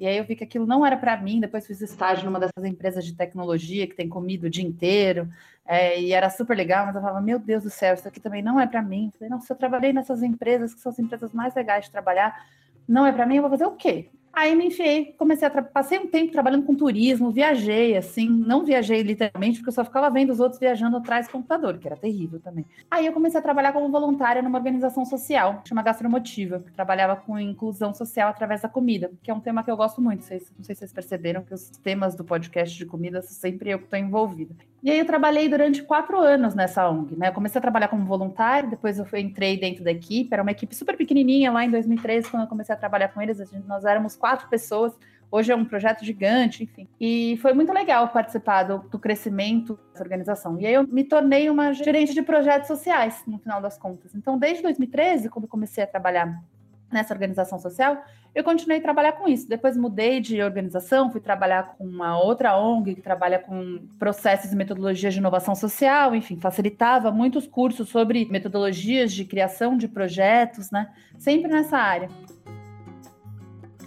E 0.00 0.06
aí 0.06 0.18
eu 0.18 0.24
vi 0.24 0.34
que 0.34 0.42
aquilo 0.42 0.66
não 0.66 0.84
era 0.84 0.96
para 0.96 1.16
mim. 1.16 1.38
Depois 1.38 1.64
fiz 1.64 1.80
estágio 1.80 2.24
numa 2.24 2.40
dessas 2.40 2.64
empresas 2.64 3.04
de 3.04 3.14
tecnologia 3.14 3.86
que 3.86 3.94
tem 3.94 4.08
comida 4.08 4.48
o 4.48 4.50
dia 4.50 4.64
inteiro. 4.64 5.28
É, 5.64 6.00
e 6.00 6.12
era 6.12 6.28
super 6.28 6.56
legal, 6.56 6.86
mas 6.86 6.96
eu 6.96 7.00
falava, 7.00 7.20
meu 7.20 7.38
Deus 7.38 7.62
do 7.62 7.70
céu, 7.70 7.94
isso 7.94 8.06
aqui 8.08 8.18
também 8.18 8.42
não 8.42 8.58
é 8.58 8.66
para 8.66 8.82
mim. 8.82 9.06
Eu 9.06 9.18
falei, 9.18 9.30
não, 9.30 9.40
se 9.40 9.52
eu 9.52 9.56
trabalhei 9.56 9.92
nessas 9.92 10.22
empresas, 10.24 10.74
que 10.74 10.80
são 10.80 10.90
as 10.90 10.98
empresas 10.98 11.32
mais 11.32 11.54
legais 11.54 11.84
de 11.84 11.92
trabalhar, 11.92 12.44
não 12.86 13.06
é 13.06 13.12
para 13.12 13.24
mim, 13.24 13.36
eu 13.36 13.42
vou 13.42 13.50
fazer 13.50 13.64
o 13.64 13.76
quê? 13.76 14.10
Aí 14.36 14.54
me 14.56 14.66
enfiei, 14.66 15.14
comecei 15.16 15.46
a 15.46 15.62
passei 15.62 15.98
um 15.98 16.08
tempo 16.08 16.32
trabalhando 16.32 16.64
com 16.64 16.74
turismo, 16.74 17.30
viajei 17.30 17.96
assim, 17.96 18.28
não 18.28 18.64
viajei 18.64 19.00
literalmente, 19.02 19.58
porque 19.58 19.68
eu 19.68 19.74
só 19.74 19.84
ficava 19.84 20.10
vendo 20.10 20.30
os 20.30 20.40
outros 20.40 20.58
viajando 20.58 20.96
atrás 20.96 21.26
do 21.26 21.32
computador, 21.32 21.78
que 21.78 21.86
era 21.86 21.96
terrível 21.96 22.40
também. 22.40 22.66
Aí 22.90 23.06
eu 23.06 23.12
comecei 23.12 23.38
a 23.38 23.42
trabalhar 23.42 23.72
como 23.72 23.88
voluntária 23.90 24.42
numa 24.42 24.58
organização 24.58 25.04
social, 25.04 25.62
chama 25.66 25.82
Gastromotiva, 25.82 26.60
que 26.60 26.72
trabalhava 26.72 27.14
com 27.14 27.38
inclusão 27.38 27.94
social 27.94 28.28
através 28.28 28.60
da 28.62 28.68
comida, 28.68 29.12
que 29.22 29.30
é 29.30 29.34
um 29.34 29.40
tema 29.40 29.62
que 29.62 29.70
eu 29.70 29.76
gosto 29.76 30.00
muito. 30.02 30.20
Não 30.20 30.26
sei 30.26 30.40
se 30.40 30.52
vocês 30.74 30.92
perceberam 30.92 31.44
que 31.44 31.54
os 31.54 31.70
temas 31.70 32.16
do 32.16 32.24
podcast 32.24 32.76
de 32.76 32.86
comida 32.86 33.22
sempre 33.22 33.70
eu 33.70 33.78
que 33.78 33.84
estou 33.84 33.98
envolvida. 33.98 34.54
E 34.84 34.90
aí 34.90 34.98
eu 34.98 35.06
trabalhei 35.06 35.48
durante 35.48 35.82
quatro 35.82 36.20
anos 36.20 36.54
nessa 36.54 36.86
ONG, 36.86 37.16
né? 37.16 37.28
Eu 37.28 37.32
comecei 37.32 37.58
a 37.58 37.62
trabalhar 37.62 37.88
como 37.88 38.04
voluntária, 38.04 38.68
depois 38.68 38.98
eu 38.98 39.06
entrei 39.14 39.58
dentro 39.58 39.82
da 39.82 39.90
equipe, 39.90 40.28
era 40.30 40.42
uma 40.42 40.50
equipe 40.50 40.74
super 40.74 40.94
pequenininha 40.94 41.50
lá 41.50 41.64
em 41.64 41.70
2013, 41.70 42.30
quando 42.30 42.42
eu 42.42 42.48
comecei 42.48 42.74
a 42.74 42.76
trabalhar 42.76 43.08
com 43.08 43.22
eles, 43.22 43.38
nós 43.66 43.86
éramos 43.86 44.14
quatro 44.14 44.46
pessoas, 44.46 44.92
hoje 45.30 45.50
é 45.50 45.56
um 45.56 45.64
projeto 45.64 46.04
gigante, 46.04 46.64
enfim. 46.64 46.86
E 47.00 47.38
foi 47.40 47.54
muito 47.54 47.72
legal 47.72 48.08
participar 48.08 48.64
do, 48.64 48.78
do 48.90 48.98
crescimento 48.98 49.78
dessa 49.90 50.04
organização. 50.04 50.60
E 50.60 50.66
aí 50.66 50.74
eu 50.74 50.86
me 50.86 51.02
tornei 51.02 51.48
uma 51.48 51.72
gerente 51.72 52.12
de 52.12 52.20
projetos 52.20 52.68
sociais, 52.68 53.22
no 53.26 53.38
final 53.38 53.62
das 53.62 53.78
contas. 53.78 54.14
Então, 54.14 54.38
desde 54.38 54.62
2013, 54.62 55.30
quando 55.30 55.44
eu 55.44 55.50
comecei 55.50 55.82
a 55.82 55.86
trabalhar 55.86 56.44
nessa 56.92 57.12
organização 57.12 57.58
social, 57.58 58.02
eu 58.34 58.42
continuei 58.42 58.78
a 58.78 58.82
trabalhar 58.82 59.12
com 59.12 59.28
isso. 59.28 59.48
Depois 59.48 59.76
mudei 59.76 60.20
de 60.20 60.42
organização, 60.42 61.10
fui 61.10 61.20
trabalhar 61.20 61.76
com 61.76 61.84
uma 61.84 62.18
outra 62.20 62.56
ONG 62.58 62.96
que 62.96 63.00
trabalha 63.00 63.38
com 63.38 63.86
processos 63.98 64.52
e 64.52 64.56
metodologias 64.56 65.14
de 65.14 65.20
inovação 65.20 65.54
social, 65.54 66.14
enfim, 66.14 66.38
facilitava 66.40 67.12
muitos 67.12 67.46
cursos 67.46 67.88
sobre 67.88 68.24
metodologias 68.26 69.12
de 69.12 69.24
criação 69.24 69.76
de 69.76 69.86
projetos, 69.86 70.70
né? 70.70 70.90
Sempre 71.18 71.50
nessa 71.50 71.78
área. 71.78 72.08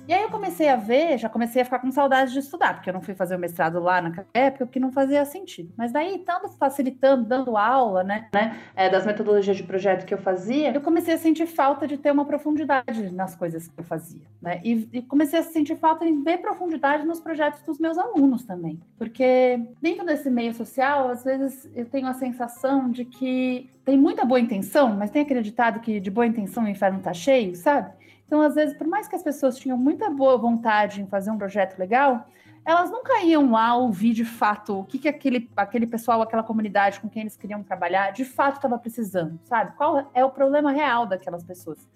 E 0.07 0.13
aí 0.13 0.23
eu 0.23 0.29
comecei 0.29 0.69
a 0.69 0.77
ver, 0.77 1.17
já 1.17 1.27
comecei 1.27 1.61
a 1.61 1.65
ficar 1.65 1.79
com 1.79 1.91
saudade 1.91 2.31
de 2.31 2.39
estudar, 2.39 2.75
porque 2.75 2.89
eu 2.89 2.93
não 2.93 3.01
fui 3.01 3.13
fazer 3.13 3.35
o 3.35 3.39
mestrado 3.39 3.77
lá 3.79 4.01
naquela 4.01 4.27
época, 4.33 4.65
porque 4.65 4.79
não 4.79 4.89
fazia 4.89 5.25
sentido. 5.25 5.73
Mas 5.75 5.91
daí, 5.91 6.15
estando 6.15 6.47
facilitando, 6.47 7.25
dando 7.25 7.57
aula, 7.57 8.05
né, 8.05 8.29
né 8.33 8.57
é, 8.73 8.89
das 8.89 9.05
metodologias 9.05 9.57
de 9.57 9.63
projeto 9.63 10.05
que 10.05 10.13
eu 10.13 10.17
fazia, 10.17 10.71
eu 10.73 10.79
comecei 10.79 11.13
a 11.13 11.17
sentir 11.17 11.45
falta 11.45 11.85
de 11.85 11.97
ter 11.97 12.11
uma 12.11 12.23
profundidade 12.23 13.11
nas 13.11 13.35
coisas 13.35 13.67
que 13.67 13.77
eu 13.77 13.83
fazia, 13.83 14.21
né? 14.41 14.61
E, 14.63 14.87
e 14.93 15.01
comecei 15.01 15.39
a 15.39 15.43
sentir 15.43 15.75
falta 15.75 16.05
de 16.05 16.13
ver 16.13 16.37
profundidade 16.37 17.05
nos 17.05 17.19
projetos 17.19 17.61
dos 17.63 17.77
meus 17.77 17.97
alunos 17.97 18.45
também. 18.45 18.79
Porque 18.97 19.59
dentro 19.81 20.05
desse 20.05 20.29
meio 20.29 20.53
social, 20.53 21.09
às 21.09 21.25
vezes 21.25 21.69
eu 21.75 21.85
tenho 21.85 22.07
a 22.07 22.13
sensação 22.13 22.89
de 22.89 23.03
que 23.03 23.69
tem 23.83 23.97
muita 23.97 24.23
boa 24.23 24.39
intenção, 24.39 24.95
mas 24.95 25.11
tem 25.11 25.21
acreditado 25.21 25.81
que 25.81 25.99
de 25.99 26.11
boa 26.11 26.25
intenção 26.25 26.63
o 26.63 26.67
inferno 26.67 26.99
tá 26.99 27.13
cheio, 27.13 27.55
sabe? 27.55 27.91
Então, 28.27 28.41
às 28.41 28.55
vezes, 28.55 28.77
por 28.77 28.85
mais 28.85 29.07
que 29.07 29.15
as 29.15 29.23
pessoas 29.23 29.57
tinham 29.57 29.77
muita 29.77 30.09
boa 30.09 30.37
vontade 30.37 31.01
em 31.01 31.07
fazer 31.07 31.31
um 31.31 31.37
projeto 31.37 31.79
legal, 31.79 32.27
elas 32.65 32.91
nunca 32.91 33.21
iam 33.21 33.49
lá 33.51 33.73
ouvir 33.75 34.11
de 34.11 34.25
fato 34.25 34.81
o 34.81 34.83
que, 34.83 34.99
que 34.99 35.07
aquele, 35.07 35.49
aquele 35.55 35.87
pessoal, 35.87 36.21
aquela 36.21 36.43
comunidade 36.43 36.99
com 36.99 37.07
quem 37.07 37.21
eles 37.21 37.37
queriam 37.37 37.63
trabalhar, 37.63 38.11
de 38.11 38.25
fato 38.25 38.57
estava 38.57 38.77
precisando, 38.77 39.39
sabe? 39.45 39.71
Qual 39.77 40.11
é 40.13 40.25
o 40.25 40.29
problema 40.29 40.73
real 40.73 41.05
daquelas 41.05 41.45
pessoas? 41.45 41.87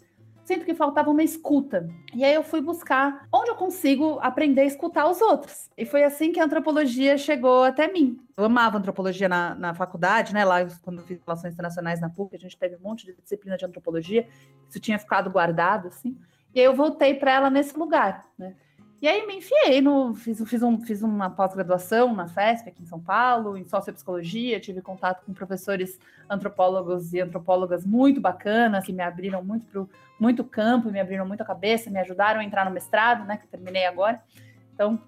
Sinto 0.43 0.65
que 0.65 0.73
faltava 0.73 1.09
uma 1.09 1.23
escuta. 1.23 1.87
E 2.13 2.23
aí 2.23 2.33
eu 2.33 2.43
fui 2.43 2.61
buscar 2.61 3.27
onde 3.31 3.51
eu 3.51 3.55
consigo 3.55 4.19
aprender 4.21 4.61
a 4.61 4.65
escutar 4.65 5.09
os 5.09 5.21
outros. 5.21 5.69
E 5.77 5.85
foi 5.85 6.03
assim 6.03 6.31
que 6.31 6.39
a 6.39 6.45
antropologia 6.45 7.17
chegou 7.17 7.63
até 7.63 7.91
mim. 7.91 8.19
Eu 8.35 8.45
amava 8.45 8.77
antropologia 8.77 9.29
na, 9.29 9.53
na 9.55 9.73
faculdade, 9.73 10.33
né? 10.33 10.43
Lá, 10.43 10.65
quando 10.81 10.99
eu 10.99 11.05
fiz 11.05 11.19
relações 11.25 11.53
internacionais 11.53 12.01
na 12.01 12.09
PUC, 12.09 12.35
a 12.35 12.39
gente 12.39 12.57
teve 12.57 12.75
um 12.75 12.79
monte 12.79 13.05
de 13.05 13.13
disciplina 13.21 13.55
de 13.55 13.65
antropologia. 13.65 14.27
Isso 14.67 14.79
tinha 14.79 14.97
ficado 14.97 15.29
guardado, 15.29 15.87
assim. 15.87 16.17
E 16.53 16.59
aí 16.59 16.65
eu 16.65 16.75
voltei 16.75 17.13
para 17.13 17.31
ela 17.31 17.49
nesse 17.49 17.77
lugar, 17.77 18.25
né? 18.37 18.55
E 19.01 19.07
aí 19.07 19.25
me 19.25 19.37
enfiei 19.37 19.81
no. 19.81 20.13
Fiz, 20.13 20.39
fiz, 20.47 20.61
um, 20.61 20.79
fiz 20.79 21.01
uma 21.01 21.27
pós-graduação 21.27 22.13
na 22.13 22.27
FESP, 22.27 22.69
aqui 22.69 22.83
em 22.83 22.85
São 22.85 22.99
Paulo, 22.99 23.57
em 23.57 23.65
sociopsicologia, 23.65 24.59
tive 24.59 24.79
contato 24.79 25.25
com 25.25 25.33
professores 25.33 25.99
antropólogos 26.29 27.11
e 27.11 27.19
antropólogas 27.19 27.83
muito 27.83 28.21
bacanas, 28.21 28.85
que 28.85 28.93
me 28.93 29.01
abriram 29.01 29.43
muito 29.43 29.65
para 29.65 29.85
muito 30.19 30.43
campo, 30.43 30.91
me 30.91 30.99
abriram 30.99 31.25
muito 31.27 31.41
a 31.41 31.45
cabeça, 31.45 31.89
me 31.89 31.97
ajudaram 31.97 32.41
a 32.41 32.43
entrar 32.43 32.63
no 32.63 32.69
mestrado, 32.69 33.25
né? 33.25 33.37
Que 33.37 33.47
terminei 33.47 33.87
agora. 33.87 34.21
Então, 34.75 35.01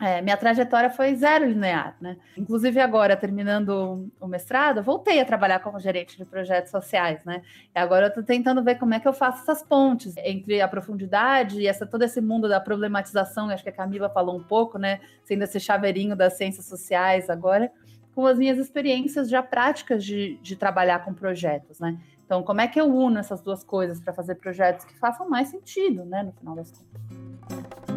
é, 0.00 0.22
minha 0.22 0.36
trajetória 0.36 0.88
foi 0.88 1.14
zero 1.14 1.46
linear, 1.46 1.94
né? 2.00 2.16
Inclusive 2.34 2.80
agora, 2.80 3.14
terminando 3.14 4.10
o 4.18 4.26
mestrado, 4.26 4.82
voltei 4.82 5.20
a 5.20 5.26
trabalhar 5.26 5.58
como 5.60 5.78
gerente 5.78 6.16
de 6.16 6.24
projetos 6.24 6.70
sociais, 6.70 7.22
né? 7.24 7.42
E 7.74 7.78
agora 7.78 8.06
eu 8.06 8.08
estou 8.08 8.22
tentando 8.22 8.62
ver 8.64 8.76
como 8.76 8.94
é 8.94 9.00
que 9.00 9.06
eu 9.06 9.12
faço 9.12 9.42
essas 9.42 9.62
pontes 9.62 10.14
entre 10.16 10.62
a 10.62 10.66
profundidade 10.66 11.60
e 11.60 11.66
essa, 11.66 11.86
todo 11.86 12.02
esse 12.02 12.18
mundo 12.20 12.48
da 12.48 12.58
problematização, 12.58 13.50
acho 13.50 13.62
que 13.62 13.68
a 13.68 13.72
Camila 13.72 14.08
falou 14.08 14.36
um 14.36 14.42
pouco, 14.42 14.78
né? 14.78 15.00
Sendo 15.22 15.44
esse 15.44 15.60
chaveirinho 15.60 16.16
das 16.16 16.32
ciências 16.38 16.64
sociais 16.64 17.28
agora, 17.28 17.70
com 18.14 18.26
as 18.26 18.38
minhas 18.38 18.56
experiências 18.56 19.28
já 19.28 19.42
práticas 19.42 20.02
de, 20.02 20.38
de 20.40 20.56
trabalhar 20.56 21.04
com 21.04 21.12
projetos, 21.12 21.78
né? 21.78 21.98
Então, 22.24 22.42
como 22.42 22.62
é 22.62 22.68
que 22.68 22.80
eu 22.80 22.86
uno 22.86 23.18
essas 23.18 23.42
duas 23.42 23.62
coisas 23.62 24.00
para 24.00 24.14
fazer 24.14 24.36
projetos 24.36 24.86
que 24.86 24.96
façam 24.98 25.28
mais 25.28 25.48
sentido, 25.48 26.06
né? 26.06 26.22
No 26.22 26.32
final 26.32 26.54
das 26.54 26.70
contas. 26.70 27.89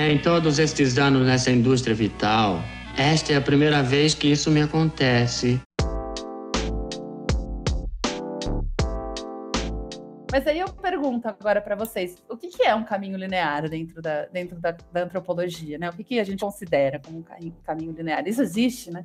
Em 0.00 0.16
todos 0.16 0.60
estes 0.60 0.96
anos 0.96 1.26
nessa 1.26 1.50
indústria 1.50 1.92
vital, 1.92 2.62
esta 2.96 3.32
é 3.32 3.36
a 3.36 3.40
primeira 3.40 3.82
vez 3.82 4.14
que 4.14 4.28
isso 4.30 4.48
me 4.48 4.62
acontece. 4.62 5.60
Mas 10.30 10.46
aí 10.46 10.60
eu 10.60 10.68
pergunto 10.68 11.26
agora 11.26 11.60
para 11.60 11.74
vocês, 11.74 12.14
o 12.30 12.36
que, 12.36 12.46
que, 12.46 12.62
é 12.62 12.72
um 12.76 12.84
caminho 12.84 13.18
linear 13.18 13.68
dentro 13.68 14.00
da, 14.00 14.26
dentro 14.26 14.60
da, 14.60 14.76
da 14.92 15.02
antropologia, 15.02 15.78
né? 15.78 15.90
O 15.90 15.92
que, 15.92 16.04
que, 16.04 16.20
a 16.20 16.24
gente 16.24 16.38
considera 16.38 17.00
como 17.04 17.18
um 17.18 17.52
caminho 17.64 17.90
linear? 17.90 18.22
Isso 18.28 18.40
existe, 18.40 18.92
né? 18.92 19.04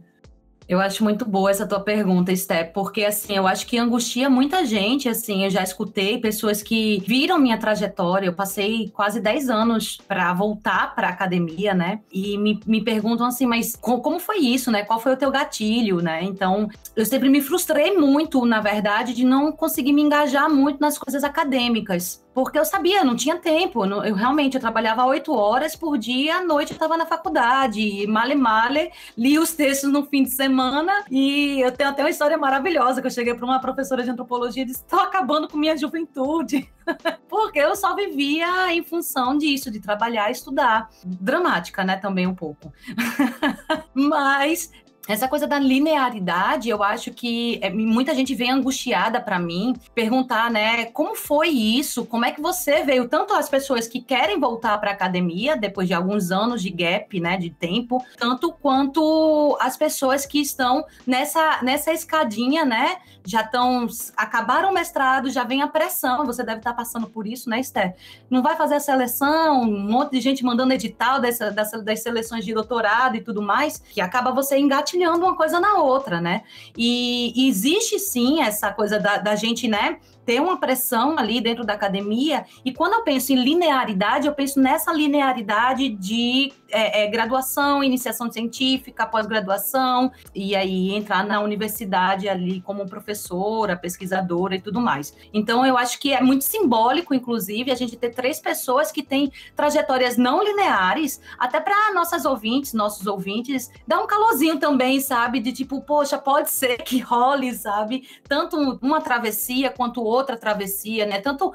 Eu 0.68 0.80
acho 0.80 1.04
muito 1.04 1.26
boa 1.26 1.52
essa 1.52 1.68
tua 1.68 1.80
pergunta, 1.80 2.36
Steph, 2.36 2.72
porque 2.74 3.04
assim, 3.04 3.36
eu 3.36 3.46
acho 3.48 3.68
que 3.68 3.78
angustia 3.78 4.30
muita 4.30 4.66
gente, 4.66 5.10
assim, 5.10 5.44
eu 5.44 5.50
já 5.50 5.64
escutei 5.64 6.18
pessoas 6.18 6.64
que 6.64 7.04
viram 7.06 7.38
minha 7.38 7.58
trajetória, 7.58 8.28
eu 8.28 8.34
passei 8.34 8.90
quase 8.90 9.20
10 9.20 9.50
anos 9.50 9.98
para 10.08 10.34
voltar 10.34 10.96
para 10.96 11.10
academia, 11.10 11.74
né? 11.74 12.00
E 12.12 12.38
me, 12.38 12.60
me 12.66 12.82
perguntam 12.84 13.28
assim, 13.28 13.46
mas 13.46 13.76
como 13.76 14.20
foi 14.20 14.38
isso, 14.40 14.72
né? 14.72 14.84
Qual 14.84 15.00
foi 15.00 15.14
o 15.14 15.18
teu 15.18 15.32
gatilho, 15.32 16.02
né? 16.02 16.24
Então, 16.24 16.70
eu 16.96 17.06
sempre 17.06 17.30
me 17.30 17.42
frustrei 17.42 17.96
muito, 17.98 18.46
na 18.46 18.62
verdade, 18.62 19.14
de 19.14 19.26
não 19.26 19.52
conseguir 19.52 19.94
me 19.94 20.02
engajar 20.02 20.50
muito 20.50 20.80
nas 20.80 20.98
coisas 20.98 21.24
acadêmicas. 21.24 22.24
Porque 22.34 22.58
eu 22.58 22.66
sabia, 22.66 23.04
não 23.04 23.16
tinha 23.16 23.38
tempo. 23.38 23.86
Eu 23.86 24.14
realmente 24.16 24.56
eu 24.56 24.62
trabalhava 24.62 25.06
oito 25.06 25.34
horas 25.34 25.76
por 25.76 25.98
dia, 25.98 26.38
à 26.38 26.42
noite 26.44 26.72
eu 26.72 26.76
estava 26.76 26.98
na 26.98 27.06
faculdade. 27.06 28.06
Male 28.08 28.36
male, 28.36 28.92
li 29.18 29.38
os 29.38 29.54
textos 29.54 29.92
no 29.92 30.06
fim 30.06 30.24
de 30.24 30.32
semana 30.32 31.06
e 31.10 31.62
eu 31.62 31.72
tenho 31.72 31.90
até 31.90 32.04
uma 32.04 32.10
história 32.10 32.38
maravilhosa 32.38 33.02
que 33.02 33.08
eu 33.08 33.12
cheguei 33.12 33.34
para 33.34 33.46
uma 33.46 33.60
professora 33.60 34.04
de 34.04 34.10
antropologia 34.10 34.64
e 34.64 34.66
disse: 34.66 34.82
"Estou 34.82 35.00
acabando 35.00 35.48
com 35.48 35.58
minha 35.58 35.78
juventude". 35.78 36.70
porque 37.30 37.60
eu 37.60 37.76
só 37.76 37.96
vivia 37.96 38.74
em 38.74 38.84
função 38.84 39.38
disso, 39.38 39.72
de 39.72 39.80
trabalhar 39.80 40.30
e 40.30 40.34
estudar. 40.34 40.90
Dramática, 41.06 41.84
né, 41.84 41.98
também 41.98 42.28
um 42.28 42.36
pouco. 42.36 42.74
Mas 43.94 44.72
essa 45.08 45.28
coisa 45.28 45.46
da 45.46 45.60
linearidade, 45.60 46.70
eu 46.70 46.82
acho 46.82 47.12
que 47.12 47.60
é, 47.62 47.70
muita 47.70 48.16
gente 48.16 48.34
vem 48.34 48.52
angustiada 48.52 49.20
para 49.20 49.38
mim 49.38 49.76
perguntar, 49.94 50.50
né, 50.50 50.86
como 50.86 51.14
foi 51.16 51.50
isso? 51.50 52.06
Como 52.06 52.24
é 52.24 52.32
que 52.32 52.42
você 52.42 52.84
veio 52.84 53.10
tanto 53.10 53.34
as 53.34 53.50
pessoas 53.50 53.86
que 53.86 54.02
querem 54.02 54.40
voltar 54.40 54.78
para 54.78 54.92
academia 54.92 55.58
depois 55.58 55.88
de 55.88 55.94
alguns 55.94 56.32
anos 56.32 56.62
de 56.62 56.70
gap, 56.70 57.20
né, 57.20 57.36
de 57.36 57.50
tempo, 57.50 58.04
tanto 58.18 58.54
quanto 58.54 59.58
as 59.60 59.76
pessoas 59.76 60.26
que 60.26 60.40
estão 60.40 60.86
nessa 61.06 61.62
nessa 61.62 61.92
escadinha, 61.92 62.64
né, 62.64 62.98
já 63.26 63.42
estão 63.42 63.88
acabaram 64.16 64.70
o 64.70 64.74
mestrado, 64.74 65.30
já 65.30 65.44
vem 65.44 65.62
a 65.62 65.68
pressão, 65.68 66.26
você 66.26 66.44
deve 66.44 66.60
estar 66.60 66.74
passando 66.74 67.08
por 67.08 67.28
isso, 67.28 67.50
né, 67.50 67.60
Esther? 67.60 67.96
Não 68.30 68.42
vai 68.42 68.56
fazer 68.56 68.76
a 68.76 68.80
seleção, 68.80 69.64
um 69.64 69.80
monte 69.80 70.12
de 70.12 70.22
gente 70.22 70.46
mandando 70.46 70.74
edital 70.74 71.20
dessa, 71.20 71.52
dessa 71.52 71.82
das 71.82 72.02
seleções 72.02 72.46
de 72.46 72.54
doutorado 72.54 73.18
e 73.18 73.22
tudo 73.22 73.42
mais, 73.42 73.80
que 73.80 74.00
acaba 74.00 74.32
você 74.32 74.58
engatilhando 74.58 74.93
engatilhando 74.94 75.26
uma 75.26 75.36
coisa 75.36 75.60
na 75.60 75.76
outra, 75.76 76.22
né? 76.22 76.44
E, 76.78 77.48
existe 77.50 78.00
sim 78.00 78.42
essa 78.42 78.72
coisa 78.72 79.00
da, 79.00 79.18
da 79.18 79.36
gente, 79.36 79.68
né? 79.68 79.98
Ter 80.26 80.40
uma 80.40 80.60
pressão 80.60 81.18
ali 81.18 81.42
dentro 81.42 81.66
da 81.66 81.74
academia. 81.74 82.46
E 82.64 82.74
quando 82.74 82.94
eu 82.94 83.04
penso 83.04 83.34
em 83.34 83.44
linearidade, 83.44 84.28
eu 84.28 84.34
penso 84.34 84.60
nessa 84.60 84.92
linearidade 84.94 85.90
de 85.90 86.52
é, 86.74 87.04
é, 87.04 87.08
graduação, 87.08 87.84
iniciação 87.84 88.32
científica, 88.32 89.06
pós-graduação, 89.06 90.12
e 90.34 90.56
aí 90.56 90.94
entrar 90.96 91.24
na 91.24 91.40
universidade 91.40 92.28
ali 92.28 92.62
como 92.62 92.88
professora, 92.88 93.78
pesquisadora 93.78 94.56
e 94.56 94.62
tudo 94.62 94.82
mais. 94.82 95.16
Então, 95.32 95.66
eu 95.66 95.78
acho 95.78 96.00
que 96.00 96.14
é 96.14 96.22
muito 96.22 96.44
simbólico, 96.44 97.14
inclusive, 97.14 97.72
a 97.72 97.76
gente 97.76 97.96
ter 97.96 98.10
três 98.10 98.40
pessoas 98.40 98.92
que 98.92 99.04
têm 99.04 99.32
trajetórias 99.56 100.18
não 100.18 100.44
lineares, 100.44 101.22
até 101.38 101.60
para 101.60 101.94
nossas 101.94 102.26
ouvintes, 102.26 102.74
nossos 102.74 103.06
ouvintes, 103.06 103.72
dar 103.88 104.02
um 104.02 104.08
calorzinho 104.08 104.60
também, 104.60 105.00
sabe? 105.00 105.40
De 105.40 105.52
tipo, 105.52 105.82
poxa, 105.82 106.18
pode 106.18 106.50
ser 106.50 106.82
que 106.84 107.00
role, 107.00 107.54
sabe? 107.54 108.08
Tanto 108.28 108.80
uma 108.82 109.02
travessia 109.02 109.70
quanto 109.70 110.02
travessia, 110.38 111.06
né? 111.06 111.20
Tanto 111.20 111.54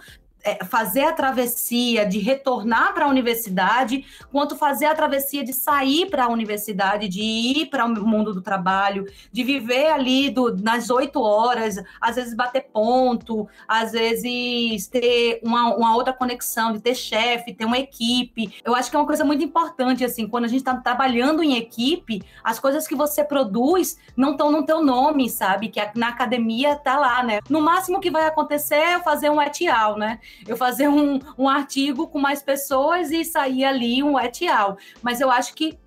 fazer 0.67 1.05
a 1.05 1.13
travessia 1.13 2.07
de 2.07 2.19
retornar 2.19 2.95
para 2.95 3.05
a 3.05 3.09
universidade, 3.09 4.05
quanto 4.31 4.57
fazer 4.57 4.87
a 4.87 4.95
travessia 4.95 5.45
de 5.45 5.53
sair 5.53 6.07
para 6.07 6.25
a 6.25 6.29
universidade, 6.29 7.09
de 7.09 7.23
ir 7.23 7.67
para 7.67 7.85
o 7.85 8.07
mundo 8.07 8.33
do 8.33 8.41
trabalho, 8.41 9.07
de 9.33 9.45
viver 9.45 9.87
ali 9.87 10.31
do, 10.31 10.57
nas 10.57 10.91
oito 10.91 11.21
horas, 11.21 11.77
às 12.01 12.17
vezes 12.17 12.35
bater 12.35 12.69
ponto, 12.73 13.49
às 13.67 13.93
vezes 13.93 14.87
ter 14.89 15.41
uma, 15.43 15.75
uma 15.75 15.95
outra 15.95 16.13
conexão, 16.13 16.73
de 16.73 16.81
ter 16.81 16.95
chefe, 16.95 17.55
ter 17.55 17.65
uma 17.65 17.79
equipe. 17.79 18.55
Eu 18.65 18.75
acho 18.75 18.91
que 18.91 18.97
é 18.97 18.99
uma 18.99 19.07
coisa 19.07 19.25
muito 19.25 19.45
importante, 19.45 20.05
assim, 20.05 20.27
quando 20.27 20.45
a 20.45 20.49
gente 20.49 20.61
está 20.61 20.77
trabalhando 20.77 21.43
em 21.43 21.57
equipe, 21.57 22.23
as 22.43 22.59
coisas 22.59 22.87
que 22.87 22.95
você 22.95 23.25
produz 23.25 23.99
não 24.17 24.33
estão 24.33 24.51
no 24.51 24.65
teu 24.65 24.83
nome, 24.83 25.29
sabe? 25.29 25.69
Que 25.69 25.81
na 25.95 26.09
academia 26.09 26.77
tá 26.77 26.99
lá, 26.99 27.23
né? 27.23 27.41
No 27.49 27.61
máximo 27.61 28.01
que 28.01 28.11
vai 28.11 28.27
acontecer 28.27 28.75
é 28.75 29.01
fazer 29.01 29.31
um 29.31 29.41
etial, 29.41 29.97
né? 29.97 30.19
Eu 30.47 30.57
fazer 30.57 30.89
um, 30.89 31.19
um 31.37 31.49
artigo 31.49 32.07
com 32.07 32.19
mais 32.19 32.43
pessoas 32.43 33.11
e 33.11 33.25
sair 33.25 33.65
ali 33.65 34.03
um 34.03 34.19
etial. 34.19 34.77
Mas 35.03 35.21
eu 35.21 35.31
acho 35.31 35.55
que 35.55 35.79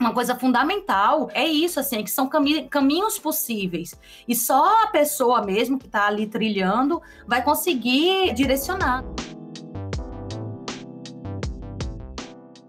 uma 0.00 0.14
coisa 0.14 0.34
fundamental 0.34 1.28
é 1.34 1.44
isso, 1.44 1.78
assim, 1.78 1.98
é 1.98 2.02
que 2.02 2.10
são 2.10 2.26
cami 2.26 2.66
caminhos 2.68 3.18
possíveis. 3.18 3.94
E 4.26 4.34
só 4.34 4.84
a 4.84 4.86
pessoa 4.86 5.44
mesmo 5.44 5.78
que 5.78 5.84
está 5.84 6.06
ali 6.06 6.26
trilhando 6.26 7.02
vai 7.26 7.44
conseguir 7.44 8.32
direcionar. 8.32 9.04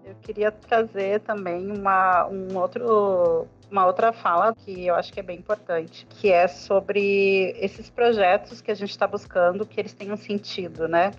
Eu 0.04 0.14
queria 0.20 0.52
trazer 0.52 1.20
também 1.20 1.70
uma, 1.70 2.26
um 2.26 2.54
outro 2.58 3.48
uma 3.72 3.86
outra 3.86 4.12
fala 4.12 4.54
que 4.54 4.86
eu 4.86 4.94
acho 4.94 5.12
que 5.12 5.18
é 5.18 5.22
bem 5.22 5.38
importante, 5.38 6.06
que 6.10 6.30
é 6.30 6.46
sobre 6.46 7.56
esses 7.58 7.88
projetos 7.88 8.60
que 8.60 8.70
a 8.70 8.74
gente 8.74 8.90
está 8.90 9.06
buscando 9.06 9.64
que 9.64 9.80
eles 9.80 9.94
tenham 9.94 10.16
sentido, 10.16 10.86
né? 10.86 11.12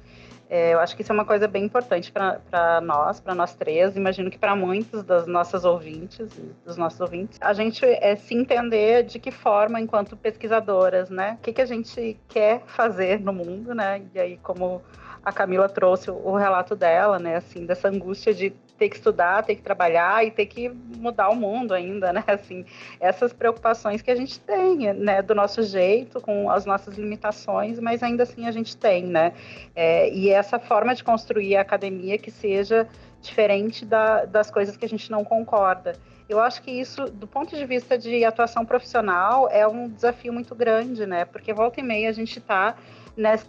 É, 0.50 0.76
eu 0.76 0.80
acho 0.80 0.96
que 0.96 1.02
isso 1.02 1.12
é 1.12 1.16
uma 1.16 1.26
coisa 1.26 1.48
bem 1.48 1.64
importante 1.64 2.12
para 2.12 2.80
nós, 2.82 3.20
para 3.20 3.34
nós 3.34 3.56
três. 3.56 3.96
Imagino 3.96 4.30
que 4.30 4.38
para 4.38 4.56
muitos 4.56 5.02
das 5.02 5.26
nossas 5.26 5.66
ouvintes, 5.66 6.30
dos 6.64 6.78
nossos 6.78 7.02
ouvintes, 7.02 7.40
a 7.42 7.54
gente 7.54 7.84
é 7.84 8.16
se 8.16 8.36
entender 8.36 9.02
de 9.02 9.18
que 9.18 9.32
forma, 9.32 9.82
enquanto 9.82 10.16
pesquisadoras, 10.16 11.10
né? 11.10 11.38
O 11.40 11.44
que, 11.44 11.54
que 11.54 11.62
a 11.62 11.66
gente 11.66 12.20
quer 12.28 12.62
fazer 12.68 13.20
no 13.20 13.34
mundo, 13.34 13.74
né? 13.74 14.04
E 14.14 14.20
aí, 14.20 14.38
como 14.44 14.80
a 15.26 15.32
Camila 15.32 15.68
trouxe 15.68 16.12
o 16.12 16.36
relato 16.36 16.76
dela, 16.76 17.18
né? 17.18 17.38
Assim, 17.38 17.66
dessa 17.66 17.88
angústia 17.88 18.32
de 18.32 18.54
ter 18.78 18.90
que 18.90 18.96
estudar, 18.96 19.44
ter 19.44 19.56
que 19.56 19.62
trabalhar 19.62 20.26
e 20.26 20.32
ter 20.32 20.46
que 20.46 20.70
mudar 20.70 21.30
o 21.30 21.36
mundo 21.36 21.74
ainda, 21.74 22.12
né? 22.12 22.24
Assim, 22.28 22.66
essas 23.00 23.32
preocupações 23.32 24.02
que 24.02 24.12
a 24.12 24.16
gente 24.16 24.40
tem, 24.40 24.94
né? 24.94 25.22
Do 25.22 25.36
nosso 25.36 25.62
jeito, 25.64 26.20
com 26.22 26.50
as 26.50 26.66
nossas 26.66 26.98
limitações, 26.98 27.80
mas 27.80 28.02
ainda 28.02 28.24
assim 28.24 28.48
a 28.48 28.52
gente 28.52 28.76
tem, 28.76 29.06
né? 29.06 29.34
É, 29.76 30.10
e 30.10 30.30
essa 30.30 30.60
forma 30.60 30.96
de 30.96 31.04
construir 31.04 31.56
a 31.56 31.62
academia 31.62 32.18
que 32.18 32.32
seja 32.32 32.88
diferente 33.22 33.86
da, 33.86 34.26
das 34.26 34.52
coisas 34.52 34.76
que 34.76 34.86
a 34.86 34.90
gente 34.90 35.10
não 35.10 35.24
concorda. 35.24 35.96
Eu 36.28 36.40
acho 36.40 36.62
que 36.62 36.72
isso, 36.72 37.06
do 37.06 37.28
ponto 37.28 37.56
de 37.56 37.66
vista 37.66 37.98
de 37.98 38.24
atuação 38.24 38.66
profissional, 38.66 39.50
é 39.50 39.68
um 39.68 39.90
desafio 39.90 40.34
muito 40.34 40.56
grande, 40.56 41.06
né? 41.06 41.26
Porque 41.26 41.54
volta 41.54 41.80
e 41.80 41.84
meia 41.84 42.10
a 42.10 42.14
gente 42.14 42.40
está 42.40 42.76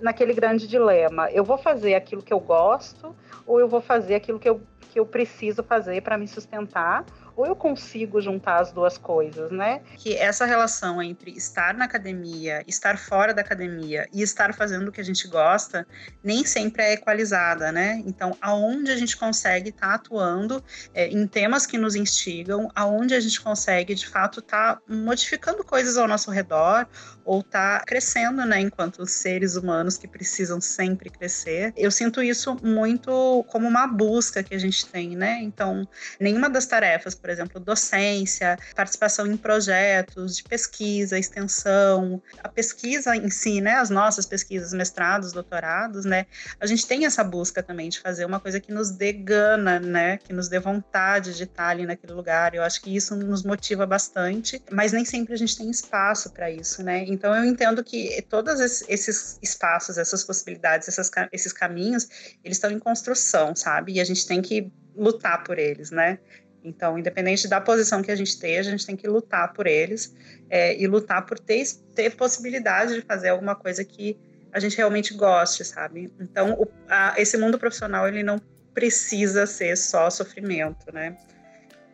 naquele 0.01 0.35
grande 0.35 0.69
dilema. 0.69 1.31
Eu 1.31 1.45
vou 1.45 1.57
fazer 1.57 1.95
aquilo 1.95 2.23
que 2.23 2.33
eu 2.33 2.41
gosto 2.41 3.15
ou 3.47 3.59
eu 3.59 3.69
vou 3.69 3.81
fazer 3.81 4.15
aquilo 4.15 4.39
que 4.39 4.49
eu, 4.49 4.61
que 4.95 5.01
eu 5.01 5.05
preciso 5.05 5.65
fazer 5.65 6.01
para 6.03 6.17
me 6.17 6.29
sustentar 6.29 7.05
ou 7.37 7.47
eu 7.47 7.57
consigo 7.57 8.21
juntar 8.21 8.61
as 8.61 8.73
duas 8.73 8.97
coisas, 8.97 9.51
né? 9.51 9.81
Que 9.97 10.17
essa 10.17 10.45
relação 10.45 11.03
entre 11.03 11.33
estar 11.33 11.75
na 11.75 11.85
academia, 11.85 12.63
estar 12.67 12.99
fora 12.99 13.35
da 13.35 13.41
academia 13.41 14.09
e 14.13 14.23
estar 14.23 14.55
fazendo 14.55 14.89
o 14.89 14.93
que 14.93 15.01
a 15.01 15.05
gente 15.05 15.27
gosta, 15.29 15.87
nem 16.23 16.45
sempre 16.45 16.83
é 16.83 16.93
equalizada, 16.93 17.73
né? 17.73 18.03
Então, 18.07 18.37
aonde 18.41 18.91
a 18.91 18.97
gente 18.97 19.17
consegue 19.17 19.71
estar 19.71 19.89
tá 19.89 19.95
atuando 19.95 20.63
é, 20.93 21.09
em 21.09 21.27
temas 21.27 21.67
que 21.67 21.79
nos 21.79 21.95
instigam, 21.95 22.71
aonde 22.75 23.15
a 23.15 23.21
gente 23.21 23.41
consegue, 23.41 23.95
de 23.95 24.07
fato, 24.07 24.41
estar 24.41 24.77
tá 24.77 24.83
modificando 24.89 25.65
coisas 25.65 25.97
ao 25.97 26.07
nosso 26.07 26.31
redor 26.31 26.87
ou 27.25 27.43
tá 27.43 27.83
crescendo, 27.87 28.45
né, 28.45 28.61
enquanto 28.61 29.07
seres 29.07 29.57
humanos 29.57 29.97
que 29.97 30.07
precisam 30.07 30.61
sempre 30.61 31.09
crescer. 31.09 31.73
Eu 31.77 31.91
sinto 31.91 32.23
isso 32.23 32.57
muito 32.63 33.45
como 33.49 33.67
uma 33.67 33.87
busca 33.87 34.43
que 34.43 34.55
a 34.55 34.59
gente 34.59 34.87
tem, 34.87 35.17
né? 35.17 35.41
Então, 35.43 35.89
nenhuma 36.21 36.51
das 36.51 36.67
tarefas 36.67 37.15
por 37.25 37.31
exemplo, 37.31 37.59
docência, 37.59 38.59
participação 38.77 39.27
em 39.27 39.35
projetos 39.35 40.37
de 40.37 40.45
pesquisa, 40.45 41.19
extensão, 41.19 42.23
a 42.43 42.51
pesquisa 42.51 43.17
em 43.17 43.31
si, 43.31 43.63
né, 43.63 43.77
as 43.77 43.89
nossas 43.89 44.27
pesquisas, 44.27 44.75
mestrados, 44.75 45.33
doutorados, 45.33 46.05
né, 46.05 46.27
a 46.61 46.67
gente 46.67 46.87
tem 46.87 47.07
essa 47.07 47.25
busca 47.25 47.63
também 47.63 47.89
de 47.89 47.99
fazer 47.99 48.27
uma 48.27 48.39
coisa 48.39 48.61
que 48.61 48.71
nos 48.71 48.91
dê 48.91 49.11
gana, 49.11 49.81
né, 49.81 50.19
que 50.19 50.35
nos 50.35 50.49
dê 50.49 50.59
vontade 50.59 51.35
de 51.35 51.45
estar 51.45 51.69
ali 51.69 51.87
naquele 51.87 52.13
lugar. 52.13 52.55
Eu 52.55 52.63
acho 52.63 52.83
que 52.83 52.95
isso 52.95 53.17
nos 53.17 53.43
motiva 53.43 53.87
bastante, 53.87 54.63
mas 54.71 54.93
nem 54.93 55.07
sempre 55.07 55.33
a 55.33 55.39
gente 55.39 55.57
tem 55.57 55.71
espaço 55.71 56.29
para 56.29 56.51
isso, 56.51 56.83
né? 56.83 57.07
Então 57.09 57.35
eu 57.35 57.47
entendo 57.47 57.83
que 57.83 58.21
todos 58.29 58.61
esses 58.61 59.39
espaços, 59.41 59.97
essas 59.97 60.23
possibilidades, 60.23 60.89
essas, 60.89 61.11
esses 61.33 61.55
caminhos, 61.55 62.37
eles 62.45 62.59
estão 62.59 62.71
em 62.71 62.79
construção, 62.79 63.57
sabe? 63.57 63.95
E 63.95 64.01
a 64.01 64.05
gente 64.05 64.27
tem 64.27 64.43
que 64.43 64.71
lutar 64.97 65.43
por 65.43 65.59
eles, 65.59 65.91
né? 65.91 66.19
Então, 66.65 66.99
independente 66.99 67.47
da 67.47 67.61
posição 67.61 68.03
que 68.03 68.11
a 68.11 68.17
gente 68.17 68.29
esteja, 68.29 68.71
a 68.71 68.73
gente 68.73 68.87
tem 68.87 68.97
que 68.97 69.07
lutar 69.07 69.53
por 69.53 69.67
eles 69.67 70.17
é, 70.49 70.75
e 70.81 70.87
lutar 70.87 71.27
por 71.27 71.39
ter, 71.39 71.63
ter 71.95 72.17
possibilidade 72.17 72.95
de 72.95 73.03
fazer 73.03 73.29
alguma 73.29 73.55
coisa 73.55 73.85
que 73.85 74.19
a 74.51 74.59
gente 74.59 74.77
realmente 74.77 75.13
goste, 75.13 75.63
sabe? 75.63 76.11
Então, 76.19 76.55
o, 76.55 76.67
a, 76.89 77.15
esse 77.19 77.37
mundo 77.37 77.59
profissional, 77.59 78.09
ele 78.09 78.23
não 78.23 78.41
precisa 78.73 79.47
ser 79.47 79.77
só 79.77 80.09
sofrimento, 80.09 80.93
né? 80.93 81.17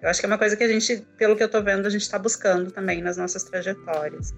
Eu 0.00 0.08
acho 0.08 0.20
que 0.20 0.26
é 0.26 0.28
uma 0.28 0.38
coisa 0.38 0.56
que 0.56 0.62
a 0.62 0.68
gente, 0.68 1.04
pelo 1.18 1.36
que 1.36 1.42
eu 1.42 1.48
tô 1.48 1.60
vendo, 1.62 1.86
a 1.86 1.90
gente 1.90 2.02
está 2.02 2.18
buscando 2.18 2.70
também 2.70 3.02
nas 3.02 3.16
nossas 3.16 3.42
trajetórias. 3.42 4.32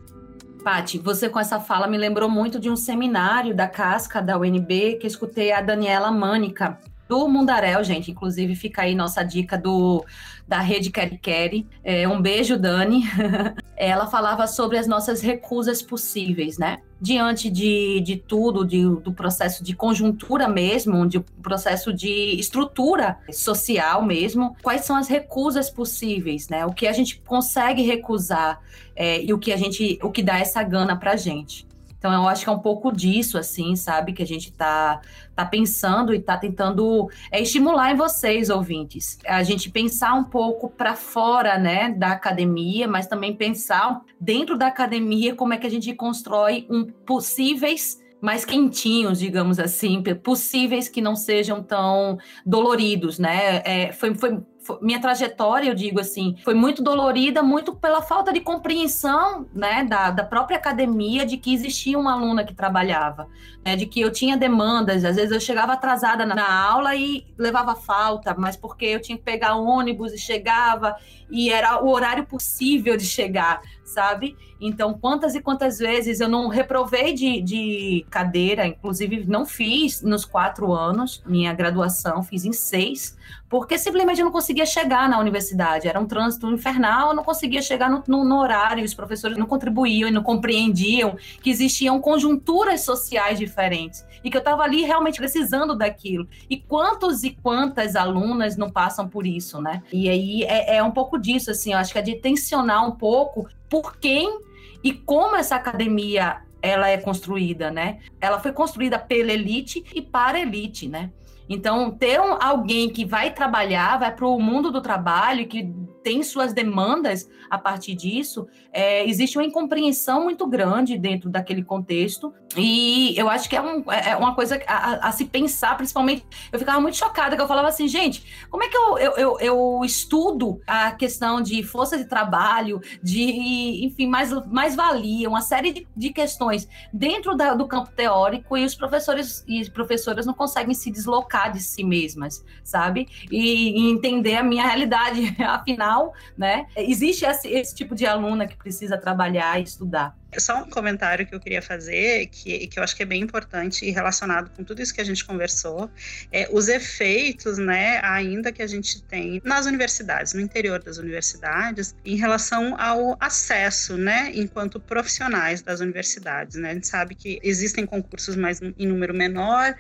Pati, 0.65 0.99
você 0.99 1.29
com 1.29 1.39
essa 1.39 1.61
fala 1.61 1.87
me 1.87 1.99
lembrou 1.99 2.29
muito 2.29 2.59
de 2.59 2.71
um 2.71 2.77
seminário 2.77 3.55
da 3.55 3.69
Casca 3.69 4.23
da 4.23 4.39
UNB 4.39 4.97
que 4.99 5.07
eu 5.07 5.09
escutei 5.09 5.53
a 5.53 5.61
Daniela 5.61 6.11
Mânica 6.11 6.79
do 7.13 7.29
Mundaréu, 7.29 7.85
gente. 7.85 8.11
Inclusive, 8.11 8.57
fica 8.57 8.83
aí 8.83 8.95
nossa 8.95 9.23
dica 9.23 9.59
do 9.59 10.03
da 10.49 10.61
Rede 10.61 10.91
Queri 10.91 11.19
Queri. 11.19 11.67
É, 11.85 12.09
um 12.09 12.23
beijo, 12.23 12.59
Dani. 12.59 13.05
Ela 13.77 14.07
falava 14.07 14.47
sobre 14.47 14.79
as 14.79 14.87
nossas 14.87 15.21
recusas 15.21 15.83
possíveis, 15.83 16.57
né? 16.57 16.79
diante 16.99 17.51
de, 17.51 18.01
de 18.01 18.17
tudo, 18.17 18.65
de, 18.65 18.81
do 18.81 19.13
processo 19.13 19.65
de 19.65 19.75
conjuntura 19.75 20.47
mesmo, 20.47 21.05
de 21.05 21.19
processo 21.43 21.93
de 21.93 22.39
estrutura 22.39 23.19
social 23.33 24.05
mesmo, 24.05 24.57
quais 24.63 24.85
são 24.85 24.95
as 24.95 25.09
recusas 25.09 25.69
possíveis, 25.69 26.49
né? 26.49 26.65
O 26.65 26.73
que 26.73 26.87
a 26.87 26.93
gente 26.93 27.21
consegue 27.27 27.83
recusar 27.83 28.61
é, 28.95 29.21
e 29.21 29.33
o 29.33 29.39
que 29.39 29.53
a 29.53 29.57
gente, 29.57 29.99
o 30.01 30.13
que 30.13 30.23
dá 30.23 30.39
essa 30.39 30.63
gana 30.63 30.95
para 30.95 31.17
gente. 31.17 31.67
Então, 32.03 32.13
eu 32.13 32.27
acho 32.27 32.43
que 32.43 32.51
é 32.51 32.53
um 32.53 32.59
pouco 32.59 32.91
disso, 32.91 33.39
assim, 33.39 33.77
sabe? 33.77 34.13
Que 34.13 34.25
a 34.25 34.27
gente 34.27 34.53
tá, 34.53 35.01
tá 35.37 35.45
pensando 35.45 36.13
e 36.13 36.19
tá 36.19 36.37
tentando 36.37 37.09
é, 37.31 37.41
estimular 37.41 37.93
em 37.93 37.97
vocês, 37.97 38.51
ouvintes. 38.51 39.21
A 39.25 39.45
gente 39.45 39.71
pensar 39.71 40.13
um 40.15 40.25
pouco 40.25 40.69
para 40.69 40.97
fora, 40.97 41.57
né, 41.57 41.91
da 41.91 42.09
academia, 42.09 42.89
mas 42.89 43.07
também 43.07 43.37
pensar 43.37 44.01
dentro 44.21 44.59
da 44.59 44.67
academia 44.67 45.37
como 45.37 45.55
é 45.55 45.57
que 45.57 45.67
a 45.67 45.71
gente 45.71 45.95
constrói 45.95 46.67
um 46.69 46.87
possíveis 46.87 48.03
mais 48.21 48.45
quentinhos, 48.45 49.21
digamos 49.21 49.61
assim, 49.61 50.03
possíveis 50.25 50.89
que 50.89 51.01
não 51.01 51.15
sejam 51.15 51.63
tão 51.63 52.19
doloridos, 52.45 53.17
né? 53.17 53.63
É, 53.65 53.93
foi, 53.93 54.13
foi 54.17 54.41
minha 54.81 55.01
trajetória, 55.01 55.69
eu 55.69 55.75
digo 55.75 56.01
assim, 56.01 56.37
foi 56.45 56.55
muito 56.55 56.83
dolorida, 56.83 57.43
muito 57.43 57.75
pela 57.75 58.01
falta 58.01 58.33
de 58.33 58.41
compreensão, 58.41 59.47
né, 59.53 59.85
da, 59.85 60.11
da 60.11 60.25
própria 60.25 60.57
academia 60.57 61.27
de 61.27 61.37
que 61.37 61.53
existia 61.53 61.99
uma 61.99 62.13
aluna 62.13 62.45
que 62.45 62.55
trabalhava, 62.55 63.29
né, 63.65 63.75
de 63.77 63.87
que 63.87 64.01
eu 64.01 64.13
tinha 64.13 64.37
demandas, 64.37 65.05
às 65.05 65.17
vezes 65.17 65.33
eu 65.33 65.41
chegava 65.41 65.73
atrasada 65.73 66.25
na, 66.25 66.35
na 66.35 66.65
aula 66.65 66.95
e 66.95 67.27
levava 67.37 67.75
falta, 67.75 68.35
mas 68.39 68.57
porque 68.57 68.87
eu 68.87 69.01
tinha 69.01 69.19
que 69.19 69.25
pegar 69.25 69.57
ônibus 69.57 70.13
e 70.13 70.19
chegava, 70.19 70.97
e 71.31 71.51
era 71.51 71.83
o 71.83 71.89
horário 71.91 72.27
possível 72.27 72.97
de 72.97 73.05
chegar, 73.05 73.63
sabe? 73.85 74.37
Então, 74.61 74.95
quantas 74.95 75.35
e 75.35 75.41
quantas 75.41 75.79
vezes 75.79 76.21
eu 76.21 76.29
não 76.29 76.49
reprovei 76.49 77.13
de, 77.13 77.41
de 77.41 78.07
cadeira, 78.11 78.67
inclusive 78.67 79.25
não 79.27 79.45
fiz 79.45 80.03
nos 80.03 80.25
quatro 80.25 80.73
anos, 80.73 81.23
minha 81.27 81.53
graduação, 81.53 82.23
fiz 82.23 82.45
em 82.45 82.53
seis, 82.53 83.17
porque 83.49 83.77
simplesmente 83.77 84.21
eu 84.21 84.25
não 84.25 84.33
conseguia 84.33 84.65
chegar 84.65 85.09
na 85.09 85.19
universidade. 85.19 85.89
Era 85.89 86.01
um 86.01 86.07
trânsito 86.07 86.51
infernal, 86.51 87.11
eu 87.11 87.17
não 87.17 87.25
conseguia 87.25 87.61
chegar 87.61 87.91
no, 87.91 88.03
no, 88.07 88.25
no 88.25 88.39
horário, 88.39 88.85
os 88.85 88.95
professores 88.95 89.37
não 89.37 89.47
contribuíam 89.47 90.09
e 90.09 90.13
não 90.13 90.23
compreendiam 90.23 91.17
que 91.43 91.51
existiam 91.51 92.01
conjunturas 92.01 92.83
sociais 92.83 93.39
diferentes 93.39 94.05
e 94.25 94.31
que 94.31 94.37
eu 94.37 94.41
estava 94.41 94.63
ali 94.63 94.83
realmente 94.83 95.19
precisando 95.19 95.77
daquilo. 95.77 96.29
E 96.49 96.57
quantos 96.57 97.25
e 97.25 97.31
quantas 97.31 97.97
alunas 97.97 98.57
não 98.57 98.71
passam 98.71 99.09
por 99.09 99.27
isso, 99.27 99.61
né? 99.61 99.83
E 99.93 100.09
aí 100.09 100.43
é, 100.45 100.77
é 100.77 100.83
um 100.83 100.91
pouco 100.91 101.19
disso, 101.19 101.51
assim, 101.51 101.73
eu 101.73 101.79
acho 101.79 101.93
que 101.93 101.99
é 101.99 102.03
de 102.03 102.17
tensionar 102.17 102.87
um 102.87 102.93
pouco 102.93 103.49
por 103.69 103.97
quem 103.97 104.41
e 104.83 104.93
como 104.93 105.37
essa 105.37 105.57
academia 105.57 106.43
ela 106.61 106.89
é 106.89 106.97
construída, 106.97 107.71
né? 107.71 107.99
Ela 108.21 108.39
foi 108.39 108.53
construída 108.53 108.99
pela 108.99 109.33
elite 109.33 109.85
e 109.95 110.01
para 110.01 110.39
a 110.39 110.41
elite, 110.41 110.89
né? 110.89 111.11
Então, 111.49 111.91
ter 111.91 112.21
um, 112.21 112.39
alguém 112.41 112.89
que 112.89 113.05
vai 113.05 113.33
trabalhar, 113.33 113.99
vai 113.99 114.15
para 114.15 114.27
o 114.27 114.41
mundo 114.41 114.71
do 114.71 114.81
trabalho, 114.81 115.47
que 115.47 115.65
tem 116.03 116.23
suas 116.23 116.53
demandas 116.53 117.29
a 117.51 117.59
partir 117.59 117.95
disso, 117.95 118.47
é, 118.73 119.07
existe 119.07 119.37
uma 119.37 119.45
incompreensão 119.45 120.25
muito 120.25 120.47
grande 120.47 120.97
dentro 120.97 121.29
daquele 121.29 121.63
contexto. 121.63 122.33
E 122.57 123.15
eu 123.17 123.29
acho 123.29 123.49
que 123.49 123.57
é, 123.57 123.63
um, 123.63 123.91
é, 123.91 124.11
é 124.11 124.17
uma 124.17 124.35
coisa 124.35 124.61
a, 124.67 125.09
a, 125.09 125.13
se 125.13 125.27
pensar, 125.27 125.77
principalmente. 125.77 126.25
Eu 126.51 126.59
ficava 126.59 126.81
muito 126.81 126.97
chocada, 126.97 127.37
que 127.37 127.43
eu 127.43 127.47
falava 127.47 127.69
assim, 127.69 127.87
gente, 127.87 128.47
como 128.51 128.65
é 128.65 128.69
que 128.69 128.77
eu, 128.77 128.99
eu, 128.99 129.13
eu, 129.17 129.41
eu 129.41 129.81
estudo 129.85 130.61
a 130.67 130.93
questão 130.93 131.41
de 131.41 131.63
força 131.63 131.97
de 131.97 132.05
trabalho, 132.05 132.81
de, 133.03 133.85
enfim, 133.85 134.07
mais, 134.07 134.31
mais 134.47 134.75
valia, 134.75 135.29
uma 135.29 135.43
série 135.43 135.73
de, 135.73 135.87
de 135.95 136.11
questões 136.11 136.69
dentro 136.93 137.37
da, 137.37 137.55
do 137.55 137.67
campo 137.67 137.91
teórico 137.95 138.57
e 138.57 138.65
os 138.65 138.75
professores 138.75 139.45
e 139.47 139.69
professoras 139.71 140.27
não 140.27 140.35
conseguem 140.35 140.75
se 140.75 140.91
deslocar 140.91 141.53
de 141.53 141.61
si 141.61 141.85
mesmas, 141.85 142.45
sabe? 142.65 143.09
E, 143.31 143.79
e 143.79 143.91
entender 143.91 144.37
a 144.37 144.43
minha 144.43 144.67
realidade, 144.67 145.37
afinal 145.41 145.92
né? 146.37 146.67
Existe 146.77 147.25
esse, 147.25 147.49
esse 147.49 147.75
tipo 147.75 147.95
de 147.95 148.07
aluna 148.07 148.47
que 148.47 148.57
precisa 148.57 148.97
trabalhar 148.97 149.61
e 149.61 149.65
estudar. 149.65 150.17
Só 150.39 150.63
um 150.63 150.71
comentário 150.71 151.27
que 151.27 151.35
eu 151.35 151.41
queria 151.41 151.61
fazer, 151.61 152.27
que, 152.29 152.67
que 152.67 152.79
eu 152.79 152.83
acho 152.83 152.97
que 152.97 153.03
é 153.03 153.07
bem 153.07 153.21
importante 153.21 153.85
e 153.85 153.91
relacionado 153.91 154.51
com 154.57 154.65
tudo 154.65 154.81
isso 154.81 154.95
que 154.95 155.01
a 155.01 155.05
gente 155.05 155.25
conversou, 155.27 155.91
é 156.33 156.49
os 156.51 156.69
efeitos, 156.69 157.59
né, 157.59 158.01
ainda 158.03 158.51
que 158.51 158.63
a 158.63 158.67
gente 158.67 159.03
tem 159.03 159.43
nas 159.45 159.67
universidades, 159.67 160.33
no 160.33 160.41
interior 160.41 160.83
das 160.83 160.97
universidades, 160.97 161.95
em 162.03 162.17
relação 162.17 162.75
ao 162.81 163.15
acesso, 163.21 163.99
né, 163.99 164.33
enquanto 164.35 164.81
profissionais 164.81 165.61
das 165.61 165.81
universidades, 165.81 166.57
né? 166.57 166.71
A 166.71 166.75
gente 166.75 166.87
sabe 166.87 167.15
que 167.15 167.39
existem 167.43 167.85
concursos 167.85 168.35
mais 168.35 168.61
em 168.63 168.87
número 168.87 169.13
menor 169.13 169.75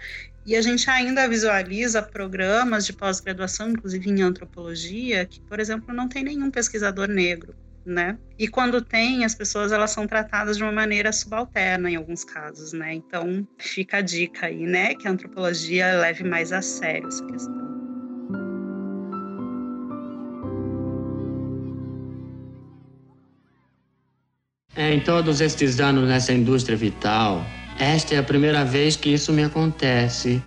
e 0.44 0.57
a 0.57 0.62
gente 0.62 0.88
ainda 0.90 1.28
visualiza 1.28 2.02
programas 2.02 2.85
de 2.85 2.92
pós-graduação, 2.92 3.70
inclusive 3.70 4.11
em 4.11 4.22
antropologia, 4.22 5.24
que, 5.24 5.40
por 5.40 5.61
exemplo, 5.61 5.94
não 5.94 6.09
tem 6.09 6.24
nenhum 6.24 6.50
pesquisador 6.50 7.09
negro, 7.09 7.55
né? 7.87 8.18
E 8.38 8.48
quando 8.48 8.83
tem, 8.83 9.24
as 9.24 9.35
pessoas 9.35 9.70
elas 9.70 9.90
são 9.90 10.07
tratadas 10.07 10.57
de 10.57 10.62
uma 10.62 10.72
maneira 10.72 11.12
subalterna 11.12 11.90
em 11.90 11.96
alguns 11.96 12.24
casos, 12.24 12.72
né? 12.72 12.94
Então, 12.94 13.46
fica 13.59 13.98
a 13.98 14.00
dica 14.00 14.46
aí, 14.46 14.66
né, 14.66 14.94
que 14.94 15.07
a 15.07 15.11
antropologia 15.12 16.00
leve 16.00 16.24
mais 16.24 16.52
a 16.52 16.61
sério 16.61 17.09
essa 17.09 17.24
questão. 17.26 17.62
Em 24.74 25.00
todos 25.00 25.40
estes 25.40 25.81
anos 25.81 26.09
nessa 26.09 26.33
indústria 26.33 26.76
vital, 26.76 27.44
esta 27.83 28.14
é 28.14 28.18
a 28.18 28.23
primeira 28.23 28.64
vez 28.64 28.97
que 28.97 29.12
isso 29.12 29.33
me 29.33 29.42
acontece. 29.42 30.42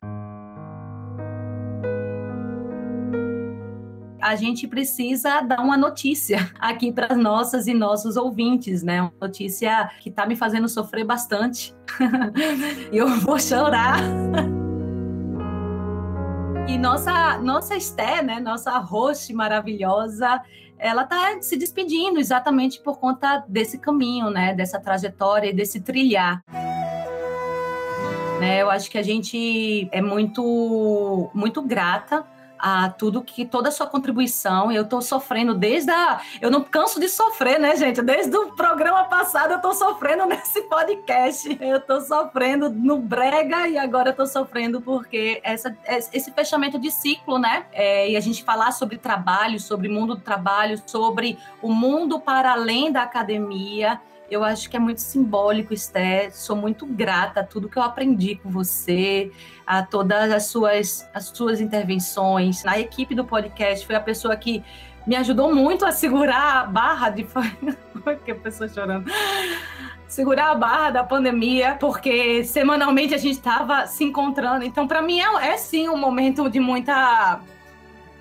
a 4.25 4.35
gente 4.35 4.67
precisa 4.67 5.39
dar 5.41 5.59
uma 5.61 5.77
notícia 5.77 6.49
aqui 6.59 6.91
para 6.91 7.13
as 7.13 7.17
nossas 7.17 7.67
e 7.67 7.75
nossos 7.75 8.17
ouvintes, 8.17 8.81
né? 8.81 9.03
Uma 9.03 9.13
notícia 9.21 9.87
que 9.99 10.09
está 10.09 10.25
me 10.25 10.35
fazendo 10.35 10.67
sofrer 10.67 11.05
bastante. 11.05 11.75
eu 12.91 13.07
vou 13.19 13.39
chorar. 13.39 13.99
E 16.67 16.75
nossa, 16.75 17.37
nossa 17.37 17.75
Esté, 17.75 18.23
né, 18.23 18.39
nossa 18.39 18.75
host 18.79 19.31
maravilhosa, 19.31 20.41
ela 20.79 21.03
está 21.03 21.39
se 21.39 21.55
despedindo 21.55 22.19
exatamente 22.19 22.81
por 22.81 22.97
conta 22.99 23.45
desse 23.47 23.77
caminho, 23.77 24.31
né, 24.31 24.55
dessa 24.55 24.79
trajetória 24.79 25.51
e 25.51 25.53
desse 25.53 25.79
trilhar. 25.81 26.41
Né? 28.45 28.61
Eu 28.61 28.69
acho 28.69 28.89
que 28.91 28.97
a 28.97 29.03
gente 29.03 29.89
é 29.91 30.01
muito, 30.01 31.29
muito 31.33 31.61
grata 31.61 32.25
a 32.57 32.89
tudo 32.89 33.21
que 33.21 33.45
toda 33.45 33.69
a 33.69 33.71
sua 33.71 33.87
contribuição. 33.87 34.71
Eu 34.71 34.83
estou 34.83 35.01
sofrendo 35.01 35.53
desde 35.53 35.91
a. 35.91 36.21
Eu 36.41 36.49
não 36.49 36.63
canso 36.63 36.99
de 36.99 37.09
sofrer, 37.09 37.59
né, 37.59 37.75
gente? 37.75 38.01
Desde 38.01 38.35
o 38.35 38.53
programa 38.53 39.03
passado 39.05 39.51
eu 39.51 39.57
estou 39.57 39.73
sofrendo 39.73 40.25
nesse 40.29 40.61
podcast. 40.61 41.57
Eu 41.59 41.77
estou 41.77 42.01
sofrendo 42.01 42.69
no 42.69 42.97
Brega 42.97 43.67
e 43.67 43.77
agora 43.77 44.11
estou 44.11 44.25
sofrendo 44.25 44.81
porque 44.81 45.39
essa, 45.43 45.75
esse 45.87 46.31
fechamento 46.31 46.79
de 46.79 46.91
ciclo, 46.91 47.37
né? 47.37 47.65
É, 47.71 48.09
e 48.09 48.15
a 48.15 48.19
gente 48.19 48.43
falar 48.43 48.71
sobre 48.71 48.97
trabalho, 48.97 49.59
sobre 49.59 49.89
mundo 49.89 50.15
do 50.15 50.21
trabalho, 50.21 50.81
sobre 50.85 51.37
o 51.61 51.71
mundo 51.71 52.19
para 52.19 52.53
além 52.53 52.91
da 52.91 53.03
academia. 53.03 53.99
Eu 54.35 54.43
acho 54.43 54.69
que 54.69 54.75
é 54.75 54.79
muito 54.79 54.97
simbólico, 54.97 55.73
Esté. 55.73 56.29
Sou 56.29 56.57
muito 56.57 56.85
grata 56.85 57.39
a 57.39 57.43
tudo 57.43 57.69
que 57.69 57.77
eu 57.77 57.83
aprendi 57.83 58.35
com 58.35 58.49
você, 58.49 59.31
a 59.65 59.81
todas 59.81 60.29
as 60.29 60.47
suas, 60.47 61.09
as 61.13 61.27
suas 61.27 61.61
intervenções. 61.61 62.61
Na 62.65 62.77
equipe 62.77 63.15
do 63.15 63.23
podcast, 63.23 63.87
foi 63.87 63.95
a 63.95 63.99
pessoa 64.01 64.35
que 64.35 64.61
me 65.07 65.15
ajudou 65.15 65.55
muito 65.55 65.85
a 65.85 65.93
segurar 65.93 66.63
a 66.63 66.65
barra 66.65 67.11
de. 67.11 67.25
que 68.25 68.33
pessoa 68.33 68.67
chorando. 68.67 69.09
Segurar 70.05 70.51
a 70.51 70.55
barra 70.55 70.89
da 70.91 71.03
pandemia, 71.05 71.77
porque 71.79 72.43
semanalmente 72.43 73.13
a 73.13 73.17
gente 73.17 73.37
estava 73.37 73.87
se 73.87 74.03
encontrando. 74.03 74.65
Então, 74.65 74.85
para 74.85 75.01
mim, 75.01 75.21
é, 75.21 75.47
é 75.47 75.57
sim 75.57 75.87
um 75.87 75.95
momento 75.95 76.49
de 76.49 76.59
muita. 76.59 77.39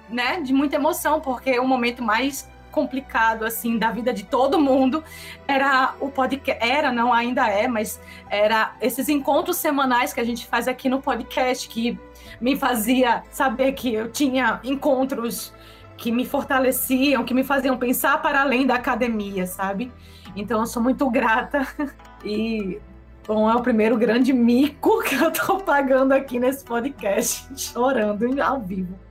Né, 0.08 0.40
de 0.42 0.52
muita 0.52 0.76
emoção, 0.76 1.20
porque 1.20 1.50
é 1.50 1.60
o 1.60 1.66
momento 1.66 2.04
mais 2.04 2.48
complicado 2.74 3.44
assim 3.44 3.78
da 3.78 3.92
vida 3.92 4.12
de 4.12 4.24
todo 4.24 4.60
mundo 4.60 5.04
era 5.46 5.94
o 6.00 6.10
podcast 6.10 6.58
era 6.60 6.90
não 6.90 7.12
ainda 7.12 7.46
é 7.48 7.68
mas 7.68 8.00
era 8.28 8.74
esses 8.80 9.08
encontros 9.08 9.56
semanais 9.58 10.12
que 10.12 10.18
a 10.18 10.24
gente 10.24 10.44
faz 10.44 10.66
aqui 10.66 10.88
no 10.88 11.00
podcast 11.00 11.68
que 11.68 11.96
me 12.40 12.56
fazia 12.56 13.22
saber 13.30 13.72
que 13.72 13.94
eu 13.94 14.10
tinha 14.10 14.58
encontros 14.64 15.54
que 15.96 16.10
me 16.10 16.26
fortaleciam 16.26 17.22
que 17.22 17.32
me 17.32 17.44
faziam 17.44 17.78
pensar 17.78 18.20
para 18.20 18.40
além 18.40 18.66
da 18.66 18.74
academia 18.74 19.46
sabe 19.46 19.92
então 20.34 20.58
eu 20.60 20.66
sou 20.66 20.82
muito 20.82 21.08
grata 21.08 21.64
e 22.24 22.80
Bom, 23.26 23.50
é 23.50 23.54
o 23.54 23.62
primeiro 23.62 23.96
grande 23.96 24.34
mico 24.34 25.00
que 25.04 25.14
eu 25.14 25.30
tô 25.30 25.56
pagando 25.56 26.12
aqui 26.12 26.38
nesse 26.38 26.62
podcast, 26.62 27.48
chorando 27.56 28.42
ao 28.42 28.60
vivo. 28.60 29.03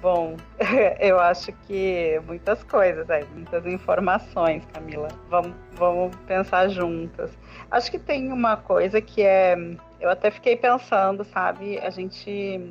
Bom, 0.00 0.36
eu 0.98 1.20
acho 1.20 1.52
que 1.66 2.20
muitas 2.26 2.62
coisas, 2.64 3.08
aí, 3.10 3.24
muitas 3.34 3.66
informações, 3.66 4.64
Camila. 4.72 5.08
Vamos, 5.28 5.52
vamos 5.74 6.16
pensar 6.26 6.68
juntas. 6.68 7.30
Acho 7.70 7.90
que 7.90 7.98
tem 7.98 8.32
uma 8.32 8.56
coisa 8.56 9.00
que 9.00 9.22
é. 9.22 9.56
Eu 10.00 10.08
até 10.08 10.30
fiquei 10.30 10.56
pensando, 10.56 11.22
sabe? 11.24 11.78
A 11.78 11.90
gente. 11.90 12.30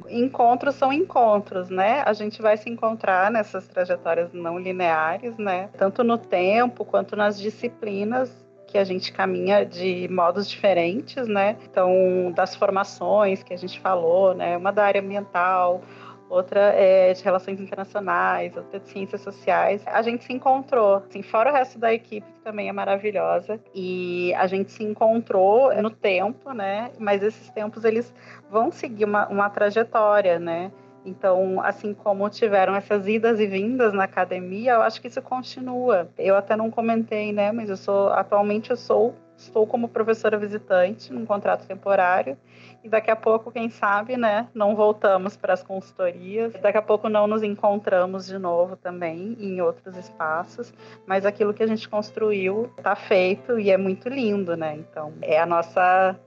Encontros 0.09 0.73
são 0.75 0.91
encontros, 0.91 1.69
né? 1.69 2.01
A 2.03 2.13
gente 2.13 2.41
vai 2.41 2.57
se 2.57 2.67
encontrar 2.67 3.29
nessas 3.29 3.67
trajetórias 3.67 4.33
não 4.33 4.57
lineares, 4.57 5.37
né? 5.37 5.69
Tanto 5.77 6.03
no 6.03 6.17
tempo 6.17 6.83
quanto 6.83 7.15
nas 7.15 7.39
disciplinas 7.39 8.35
que 8.65 8.77
a 8.77 8.83
gente 8.83 9.11
caminha 9.11 9.65
de 9.65 10.07
modos 10.09 10.47
diferentes, 10.47 11.27
né? 11.27 11.57
Então, 11.69 12.31
das 12.35 12.55
formações 12.55 13.41
que 13.41 13.53
a 13.53 13.57
gente 13.57 13.79
falou, 13.79 14.33
né? 14.33 14.57
Uma 14.57 14.71
da 14.71 14.85
área 14.85 15.01
ambiental, 15.01 15.81
outra 16.29 16.59
é 16.73 17.11
de 17.11 17.23
relações 17.23 17.59
internacionais, 17.59 18.55
outra 18.55 18.79
de 18.79 18.87
ciências 18.87 19.21
sociais. 19.21 19.81
A 19.87 20.01
gente 20.01 20.23
se 20.23 20.31
encontrou, 20.31 20.95
assim, 20.97 21.21
fora 21.21 21.51
o 21.51 21.53
resto 21.53 21.79
da 21.79 21.93
equipe, 21.93 22.27
que 22.31 22.39
também 22.41 22.69
é 22.69 22.71
maravilhosa, 22.71 23.59
e 23.73 24.33
a 24.35 24.45
gente 24.47 24.71
se 24.71 24.83
encontrou 24.83 25.73
no 25.81 25.89
tempo, 25.89 26.53
né? 26.53 26.91
Mas 26.99 27.23
esses 27.23 27.49
tempos, 27.49 27.83
eles 27.83 28.13
vão 28.49 28.71
seguir 28.71 29.05
uma, 29.05 29.27
uma 29.27 29.49
trajetória, 29.49 30.39
né? 30.39 30.71
Então, 31.05 31.61
assim 31.61 31.93
como 31.93 32.29
tiveram 32.29 32.75
essas 32.75 33.07
idas 33.07 33.39
e 33.39 33.47
vindas 33.47 33.93
na 33.93 34.03
academia, 34.03 34.73
eu 34.73 34.81
acho 34.81 35.01
que 35.01 35.07
isso 35.07 35.21
continua. 35.21 36.09
Eu 36.17 36.35
até 36.35 36.55
não 36.55 36.69
comentei, 36.69 37.31
né? 37.31 37.51
Mas 37.51 37.69
eu 37.69 37.77
sou 37.77 38.09
atualmente 38.09 38.69
eu 38.69 38.77
sou 38.77 39.15
estou 39.39 39.65
como 39.65 39.87
professora 39.87 40.37
visitante 40.37 41.11
num 41.11 41.25
contrato 41.25 41.65
temporário 41.65 42.37
e 42.83 42.87
daqui 42.87 43.11
a 43.11 43.15
pouco, 43.15 43.51
quem 43.51 43.69
sabe, 43.69 44.15
né, 44.15 44.47
não 44.53 44.75
voltamos 44.75 45.35
para 45.35 45.53
as 45.53 45.61
consultorias. 45.61 46.53
Daqui 46.61 46.77
a 46.77 46.81
pouco 46.81 47.09
não 47.09 47.27
nos 47.27 47.43
encontramos 47.43 48.25
de 48.25 48.37
novo 48.37 48.75
também 48.75 49.35
em 49.39 49.59
outros 49.59 49.97
espaços, 49.97 50.73
mas 51.05 51.25
aquilo 51.25 51.53
que 51.53 51.63
a 51.63 51.67
gente 51.67 51.89
construiu 51.89 52.71
está 52.77 52.95
feito 52.95 53.59
e 53.59 53.69
é 53.69 53.77
muito 53.77 54.07
lindo, 54.07 54.55
né? 54.55 54.75
Então, 54.75 55.13
é 55.21 55.39
a 55.39 55.45
nossa 55.45 56.17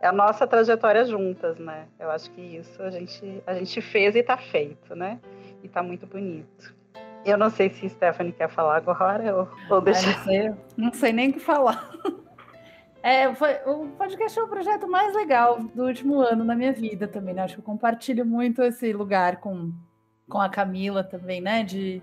é 0.00 0.06
a 0.06 0.12
nossa 0.12 0.46
trajetória 0.46 1.04
juntas, 1.04 1.58
né? 1.58 1.86
Eu 1.98 2.10
acho 2.10 2.30
que 2.30 2.40
isso 2.40 2.80
a 2.82 2.90
gente, 2.90 3.42
a 3.46 3.54
gente 3.54 3.80
fez 3.80 4.14
e 4.14 4.20
está 4.20 4.36
feito, 4.36 4.94
né? 4.94 5.18
E 5.62 5.66
está 5.66 5.82
muito 5.82 6.06
bonito. 6.06 6.74
Eu 7.24 7.36
não 7.36 7.50
sei 7.50 7.70
se 7.70 7.88
Stephanie 7.88 8.32
quer 8.32 8.48
falar 8.48 8.76
agora 8.76 9.34
ou, 9.34 9.48
ou 9.68 9.80
deixar. 9.80 10.24
não, 10.76 10.92
sei, 10.92 11.12
nem 11.12 11.30
o 11.30 11.32
que 11.32 11.40
falar. 11.40 11.90
É, 13.06 13.32
foi, 13.36 13.54
o 13.66 13.86
podcast 13.96 14.36
é 14.36 14.42
o 14.42 14.48
projeto 14.48 14.88
mais 14.88 15.14
legal 15.14 15.62
do 15.62 15.84
último 15.84 16.20
ano 16.20 16.42
na 16.42 16.56
minha 16.56 16.72
vida 16.72 17.06
também, 17.06 17.32
né? 17.32 17.42
Acho 17.42 17.54
que 17.54 17.60
eu 17.60 17.64
compartilho 17.64 18.26
muito 18.26 18.60
esse 18.64 18.92
lugar 18.92 19.36
com, 19.36 19.72
com 20.28 20.40
a 20.40 20.48
Camila 20.48 21.04
também, 21.04 21.40
né? 21.40 21.62
De 21.62 22.02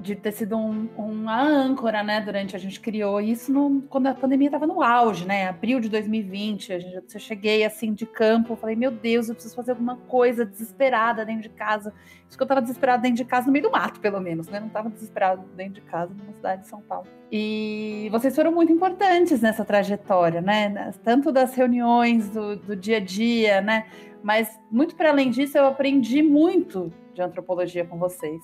de 0.00 0.14
ter 0.16 0.32
sido 0.32 0.56
um, 0.56 0.88
uma 0.96 1.40
âncora, 1.42 2.02
né? 2.02 2.20
Durante 2.20 2.56
a 2.56 2.58
gente 2.58 2.80
criou 2.80 3.20
isso 3.20 3.52
no, 3.52 3.82
quando 3.82 4.06
a 4.06 4.14
pandemia 4.14 4.48
estava 4.48 4.66
no 4.66 4.82
auge, 4.82 5.26
né? 5.26 5.48
Abril 5.48 5.78
de 5.78 5.88
2020, 5.88 6.72
a 6.72 6.78
gente, 6.78 7.14
eu 7.14 7.20
cheguei 7.20 7.64
assim 7.64 7.92
de 7.92 8.06
campo, 8.06 8.56
falei, 8.56 8.74
meu 8.74 8.90
Deus, 8.90 9.28
eu 9.28 9.34
preciso 9.34 9.54
fazer 9.54 9.72
alguma 9.72 9.96
coisa 9.96 10.44
desesperada 10.44 11.24
dentro 11.24 11.42
de 11.42 11.50
casa. 11.50 11.92
Acho 12.26 12.36
que 12.36 12.42
eu 12.42 12.44
estava 12.44 12.62
desesperada 12.62 13.02
dentro 13.02 13.18
de 13.18 13.24
casa, 13.24 13.46
no 13.46 13.52
meio 13.52 13.64
do 13.64 13.70
mato, 13.70 14.00
pelo 14.00 14.20
menos, 14.20 14.48
né? 14.48 14.58
Não 14.58 14.68
estava 14.68 14.88
desesperada 14.88 15.44
dentro 15.54 15.74
de 15.74 15.82
casa, 15.82 16.14
numa 16.14 16.32
cidade 16.32 16.62
de 16.62 16.68
São 16.68 16.80
Paulo. 16.80 17.06
E 17.30 18.08
vocês 18.10 18.34
foram 18.34 18.52
muito 18.52 18.72
importantes 18.72 19.40
nessa 19.42 19.64
trajetória, 19.64 20.40
né? 20.40 20.92
Tanto 21.04 21.30
das 21.30 21.54
reuniões 21.54 22.30
do, 22.30 22.56
do 22.56 22.74
dia 22.74 22.96
a 22.96 23.00
dia, 23.00 23.60
né? 23.60 23.86
Mas 24.22 24.58
muito 24.70 24.94
para 24.94 25.10
além 25.10 25.30
disso, 25.30 25.58
eu 25.58 25.66
aprendi 25.66 26.22
muito 26.22 26.92
de 27.14 27.22
antropologia 27.22 27.84
com 27.84 27.98
vocês. 27.98 28.42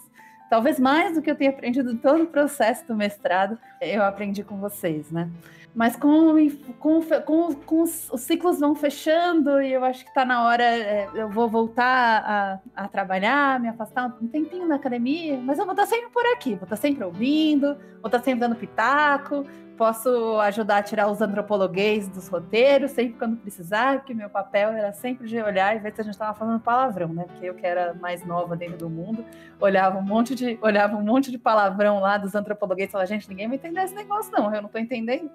Talvez 0.49 0.79
mais 0.79 1.15
do 1.15 1.23
que 1.23 1.31
eu 1.31 1.35
tenha 1.35 1.51
aprendido 1.51 1.97
todo 1.97 2.23
o 2.23 2.27
processo 2.27 2.87
do 2.87 2.95
mestrado, 2.95 3.59
eu 3.81 4.03
aprendi 4.03 4.45
com 4.45 4.57
vocês, 4.59 5.11
né? 5.11 5.29
Mas 5.75 5.95
com, 5.95 6.35
com, 6.79 7.03
com, 7.03 7.55
com 7.55 7.83
os, 7.83 8.11
os, 8.11 8.23
ciclos 8.23 8.59
vão 8.59 8.75
fechando 8.75 9.61
e 9.61 9.75
eu 9.75 9.85
acho 9.85 10.05
que 10.05 10.09
está 10.09 10.25
na 10.25 10.43
hora, 10.47 10.65
é, 10.65 11.07
eu 11.15 11.29
vou 11.29 11.51
voltar 11.51 12.63
a, 12.75 12.85
a, 12.85 12.89
trabalhar, 12.89 13.61
me 13.61 13.69
afastar 13.69 14.07
um 14.23 14.27
tempinho 14.27 14.67
da 14.67 14.77
academia, 14.77 15.37
mas 15.37 15.59
eu 15.59 15.67
vou 15.67 15.75
estar 15.75 15.85
sempre 15.85 16.09
por 16.09 16.25
aqui, 16.33 16.55
vou 16.55 16.63
estar 16.63 16.77
sempre 16.77 17.05
ouvindo, 17.05 17.77
vou 18.01 18.07
estar 18.07 18.23
sempre 18.23 18.41
dando 18.41 18.57
pitaco, 18.57 19.45
Posso 19.77 20.41
ajudar 20.41 20.79
a 20.79 20.83
tirar 20.83 21.11
os 21.11 21.21
antropologuês 21.21 22.09
dos 22.09 22.29
roteiros, 22.29 22.93
sempre 22.93 23.19
quando 23.19 23.37
precisar, 23.37 23.99
porque 23.99 24.15
meu 24.15 24.31
papel 24.31 24.71
era 24.71 24.91
sempre 24.93 25.29
de 25.29 25.39
olhar 25.41 25.77
e 25.77 25.79
ver 25.79 25.95
se 25.95 26.01
a 26.01 26.05
gente 26.05 26.15
estava 26.15 26.33
falando 26.33 26.61
palavrão, 26.61 27.09
né? 27.09 27.25
Porque 27.25 27.45
eu 27.45 27.55
que 27.55 27.67
era 27.67 27.93
mais 27.93 28.25
nova 28.25 28.57
dentro 28.57 28.79
do 28.79 28.89
mundo, 28.89 29.23
olhava 29.61 29.99
um 29.99 30.03
monte 30.03 30.35
de, 30.35 30.59
olhava 30.63 30.97
um 30.97 31.03
monte 31.03 31.31
de 31.31 31.37
palavrão 31.37 32.01
lá 32.01 32.17
dos 32.17 32.35
antropologuês 32.35 32.89
e 32.89 32.93
falava, 32.93 33.07
gente, 33.07 33.29
ninguém 33.29 33.49
vai 33.49 33.57
entender 33.57 33.83
esse 33.83 33.95
negócio, 33.95 34.33
não, 34.33 34.47
eu 34.55 34.63
não 34.63 34.67
estou 34.67 34.81
entendendo. 34.81 35.31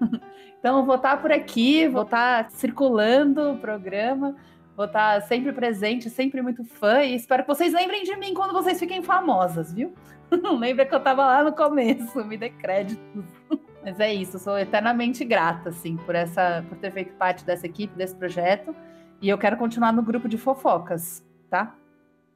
então, 0.58 0.86
vou 0.86 0.96
estar 0.96 1.20
por 1.20 1.30
aqui, 1.30 1.86
vou 1.86 2.02
estar 2.02 2.50
circulando 2.50 3.52
o 3.52 3.58
programa, 3.58 4.34
vou 4.74 4.86
estar 4.86 5.20
sempre 5.22 5.52
presente, 5.52 6.08
sempre 6.08 6.40
muito 6.40 6.64
fã, 6.64 7.02
e 7.02 7.14
espero 7.14 7.42
que 7.42 7.48
vocês 7.48 7.74
lembrem 7.74 8.04
de 8.04 8.16
mim 8.16 8.32
quando 8.32 8.54
vocês 8.54 8.78
fiquem 8.78 9.02
famosas, 9.02 9.70
viu? 9.74 9.92
Lembra 10.58 10.86
que 10.86 10.94
eu 10.94 10.98
estava 10.98 11.26
lá 11.26 11.44
no 11.44 11.52
começo, 11.52 12.24
me 12.24 12.38
dê 12.38 12.48
créditos. 12.48 13.24
Mas 13.84 13.98
é 13.98 14.14
isso, 14.14 14.38
sou 14.38 14.58
eternamente 14.58 15.24
grata, 15.24 15.70
assim, 15.70 15.96
por 15.96 16.14
essa, 16.14 16.64
por 16.68 16.78
ter 16.78 16.92
feito 16.92 17.14
parte 17.14 17.44
dessa 17.44 17.66
equipe, 17.66 17.96
desse 17.96 18.14
projeto. 18.14 18.74
E 19.20 19.28
eu 19.28 19.36
quero 19.36 19.56
continuar 19.56 19.92
no 19.92 20.02
grupo 20.02 20.28
de 20.28 20.38
fofocas, 20.38 21.24
tá? 21.50 21.74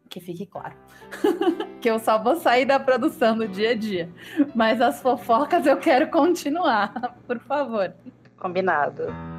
Que 0.09 0.21
fique 0.21 0.47
claro. 0.47 0.75
que 1.81 1.91
eu 1.91 1.99
só 1.99 2.21
vou 2.21 2.37
sair 2.37 2.65
da 2.65 2.79
produção 2.79 3.37
no 3.37 3.47
dia 3.47 3.71
a 3.71 3.75
dia. 3.75 4.09
Mas 4.55 4.81
as 4.81 5.01
fofocas 5.01 5.67
eu 5.67 5.77
quero 5.77 6.09
continuar, 6.11 6.93
por 7.27 7.39
favor. 7.41 7.93
Combinado. 8.37 9.36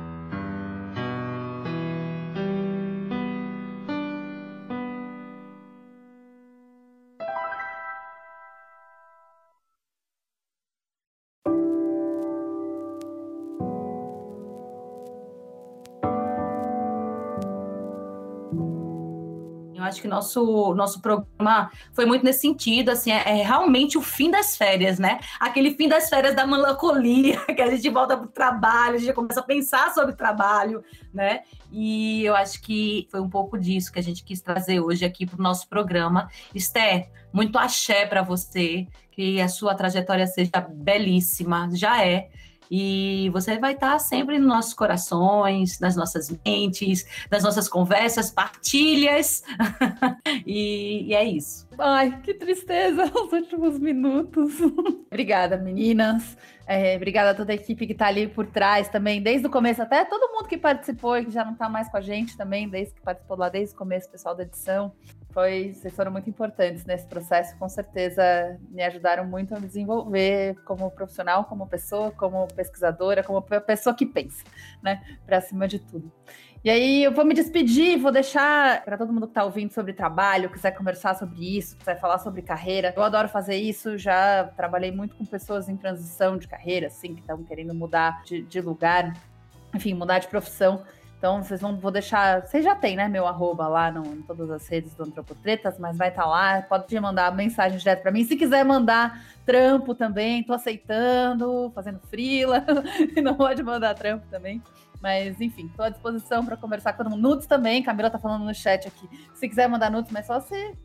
Acho 19.88 20.02
que 20.02 20.08
nosso 20.08 20.74
nosso 20.76 21.02
programa 21.02 21.72
foi 21.94 22.06
muito 22.06 22.24
nesse 22.24 22.42
sentido, 22.42 22.90
assim, 22.90 23.12
é, 23.12 23.40
é, 23.40 23.44
realmente 23.44 23.98
o 23.98 24.02
fim 24.02 24.30
das 24.30 24.56
férias, 24.56 25.00
né? 25.00 25.20
Aquele 25.40 25.72
fim 25.76 25.88
das 25.88 26.10
férias 26.10 26.36
da 26.36 26.46
melancolia, 26.46 27.40
que 27.56 27.62
a 27.62 27.70
gente 27.70 27.90
volta 27.90 28.16
para 28.16 28.26
o 28.26 28.30
trabalho, 28.30 28.96
a 28.96 29.00
gente 29.00 29.14
começa 29.14 29.40
a 29.40 29.44
pensar 29.44 29.94
sobre 29.94 30.14
trabalho, 30.14 30.84
né? 31.14 31.42
E 31.72 32.24
eu 32.24 32.36
acho 32.36 32.62
que 32.62 33.08
foi 33.12 33.20
um 33.20 33.30
pouco 33.30 33.58
disso 33.58 33.92
que 33.92 34.00
a 34.00 34.04
gente 34.04 34.24
quis 34.24 34.42
trazer 34.42 34.80
hoje 34.80 35.06
aqui 35.06 35.26
para 35.26 35.40
o 35.40 35.44
nosso 35.44 35.68
programa. 35.68 36.30
Esther, 36.54 37.10
muito 37.34 37.58
axé 37.58 38.06
para 38.06 38.22
você, 38.22 38.88
que 39.12 39.42
a 39.42 39.48
sua 39.48 39.76
trajetória 39.76 40.28
seja 40.28 40.66
belíssima, 40.70 41.70
já 41.74 42.06
é. 42.06 42.30
E 42.70 43.30
você 43.32 43.58
vai 43.58 43.74
estar 43.74 43.98
sempre 44.00 44.38
nos 44.38 44.48
nossos 44.48 44.74
corações, 44.74 45.80
nas 45.80 45.96
nossas 45.96 46.30
mentes, 46.46 47.06
nas 47.32 47.44
nossas 47.44 47.68
conversas, 47.68 48.32
partilhas. 48.32 49.44
e, 50.46 51.06
e, 51.08 51.14
é 51.14 51.24
isso. 51.24 51.68
Ai, 51.78 52.20
que 52.22 52.34
tristeza 52.34 53.06
os 53.14 53.32
últimos 53.32 53.80
minutos. 53.80 54.54
obrigada, 55.08 55.58
meninas. 55.58 56.38
É, 56.66 56.98
obrigada 56.98 57.32
a 57.32 57.34
toda 57.34 57.54
a 57.54 57.56
equipe 57.56 57.88
que 57.88 57.94
está 57.94 58.08
ali 58.08 58.28
por 58.28 58.46
trás 58.46 58.90
também, 58.90 59.22
desde 59.22 59.48
o 59.48 59.50
começo, 59.50 59.82
até 59.82 60.04
todo 60.04 60.34
mundo 60.34 60.50
que 60.50 60.58
participou 60.58 61.18
e 61.18 61.24
que 61.24 61.32
já 61.32 61.46
não 61.46 61.54
está 61.54 61.70
mais 61.70 61.88
com 61.90 61.96
a 61.96 62.02
gente 62.02 62.36
também, 62.36 62.68
desde 62.68 62.94
que 62.94 63.02
participou 63.02 63.38
lá 63.38 63.48
desde 63.48 63.74
o 63.74 63.78
começo, 63.78 64.12
pessoal 64.12 64.36
da 64.36 64.44
edição 64.44 64.92
foi, 65.38 65.72
vocês 65.72 65.96
foram 65.96 66.12
muito 66.12 66.28
importantes 66.28 66.84
nesse 66.84 67.06
processo, 67.06 67.56
com 67.60 67.70
certeza 67.70 68.58
me 68.72 68.82
ajudaram 68.82 69.24
muito 69.24 69.54
a 69.54 69.60
me 69.60 69.68
desenvolver 69.68 70.56
como 70.66 70.90
profissional, 70.90 71.46
como 71.46 71.68
pessoa, 71.68 72.10
como 72.10 72.48
pesquisadora, 72.48 73.22
como 73.22 73.40
pessoa 73.44 73.96
que 73.96 74.04
pensa, 74.04 74.44
né, 74.82 75.00
para 75.28 75.40
cima 75.40 75.68
de 75.68 75.78
tudo. 75.78 76.12
E 76.64 76.72
aí 76.72 77.04
eu 77.04 77.12
vou 77.12 77.24
me 77.24 77.36
despedir, 77.36 78.00
vou 78.00 78.12
deixar 78.12 78.84
para 78.84 78.98
todo 78.98 79.14
mundo 79.14 79.28
que 79.28 79.32
está 79.32 79.44
ouvindo 79.44 79.72
sobre 79.72 79.94
trabalho, 79.94 80.50
quiser 80.50 80.72
conversar 80.72 81.16
sobre 81.16 81.56
isso, 81.56 81.78
quiser 81.78 82.00
falar 82.00 82.18
sobre 82.18 82.42
carreira. 82.42 82.92
Eu 82.98 83.04
adoro 83.04 83.30
fazer 83.30 83.58
isso, 83.58 83.96
já 83.96 84.46
trabalhei 84.58 84.92
muito 84.92 85.16
com 85.16 85.24
pessoas 85.24 85.70
em 85.70 85.78
transição 85.78 86.36
de 86.36 86.48
carreira, 86.48 86.88
assim, 86.88 87.14
que 87.14 87.22
estão 87.22 87.44
querendo 87.44 87.76
mudar 87.76 88.24
de, 88.24 88.42
de 88.42 88.60
lugar, 88.60 89.14
enfim, 89.72 89.94
mudar 89.94 90.18
de 90.18 90.28
profissão. 90.28 90.84
Então, 91.18 91.42
vocês 91.42 91.60
vão, 91.62 91.76
vou 91.78 91.90
deixar. 91.90 92.46
Vocês 92.46 92.64
já 92.64 92.76
tem, 92.76 92.96
né? 92.96 93.08
Meu 93.08 93.26
arroba 93.26 93.68
lá 93.68 93.92
no, 93.92 94.06
em 94.06 94.22
todas 94.22 94.52
as 94.52 94.68
redes 94.68 94.94
do 94.94 95.04
Antropotretas, 95.04 95.80
mas 95.80 95.98
vai 95.98 96.10
estar 96.10 96.24
tá 96.24 96.28
lá. 96.28 96.62
Pode 96.62 97.00
mandar 97.00 97.36
mensagem 97.36 97.80
direto 97.80 98.04
para 98.04 98.12
mim. 98.12 98.24
Se 98.24 98.36
quiser 98.36 98.64
mandar 98.64 99.26
trampo 99.44 99.96
também, 99.96 100.44
tô 100.44 100.54
aceitando, 100.54 101.72
fazendo 101.74 102.00
frila. 102.08 102.64
não 103.24 103.34
pode 103.34 103.64
mandar 103.64 103.96
trampo 103.96 104.28
também. 104.30 104.62
Mas, 105.02 105.42
enfim, 105.42 105.66
estou 105.66 105.86
à 105.86 105.90
disposição 105.90 106.46
para 106.46 106.56
conversar 106.56 106.94
com 106.94 107.04
todo 107.04 107.12
mundo. 107.12 107.22
Nudes 107.22 107.48
também, 107.48 107.82
Camila 107.82 108.12
tá 108.12 108.20
falando 108.20 108.46
no 108.46 108.54
chat 108.54 108.88
aqui. 108.88 109.10
Se 109.34 109.50
quiser 109.50 109.68
mandar 109.68 109.90
nudes, 109.90 110.12
mas 110.12 110.28
só 110.28 110.40
se 110.40 110.76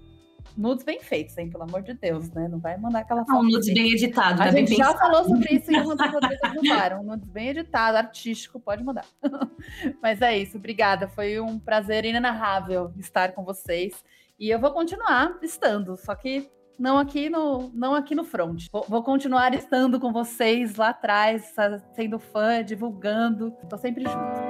nudes 0.57 0.85
bem 0.85 1.01
feitos, 1.01 1.37
hein? 1.38 1.49
Pelo 1.51 1.65
amor 1.65 1.83
de 1.83 1.95
Deus, 1.95 2.31
né? 2.31 2.49
Não 2.49 2.59
vai 2.59 2.77
mandar 2.77 3.01
aquela 3.01 3.23
Um 3.23 3.27
foto. 3.27 3.43
nudes 3.43 3.69
assim. 3.69 3.75
bem 3.75 3.93
editado, 3.93 4.43
A 4.43 4.51
bem 4.51 4.67
gente 4.67 4.77
já 4.77 4.93
pensado. 4.93 4.99
falou 5.12 5.25
sobre 5.25 5.55
isso 5.55 5.71
em 5.73 5.81
uma 5.81 5.97
das 5.97 6.15
outras 6.15 6.38
bar. 6.69 7.01
Um 7.01 7.05
nudes 7.05 7.29
bem 7.29 7.49
editado, 7.49 7.97
artístico, 7.99 8.61
pode 8.61 8.83
mandar. 8.85 9.05
Mas 10.03 10.21
é 10.23 10.37
isso, 10.38 10.57
obrigada. 10.59 11.09
Foi 11.09 11.38
um 11.41 11.59
prazer 11.59 12.05
inenarrável 12.05 12.93
estar 12.99 13.33
com 13.33 13.45
vocês. 13.45 14.05
E 14.38 14.51
eu 14.51 14.59
vou 14.59 14.73
continuar 14.73 15.38
estando, 15.43 15.97
só 15.97 16.15
que 16.15 16.51
não 16.79 16.99
aqui 16.99 17.31
no, 17.31 17.71
não 17.73 17.95
aqui 17.95 18.15
no 18.15 18.25
front. 18.25 18.67
Vou, 18.73 18.85
vou 18.88 19.03
continuar 19.05 19.55
estando 19.55 20.01
com 20.01 20.12
vocês 20.12 20.75
lá 20.77 20.88
atrás, 20.88 21.55
sendo 21.95 22.19
fã, 22.19 22.65
divulgando. 22.65 23.53
Tô 23.71 23.77
sempre 23.79 24.03
junto. 24.05 24.42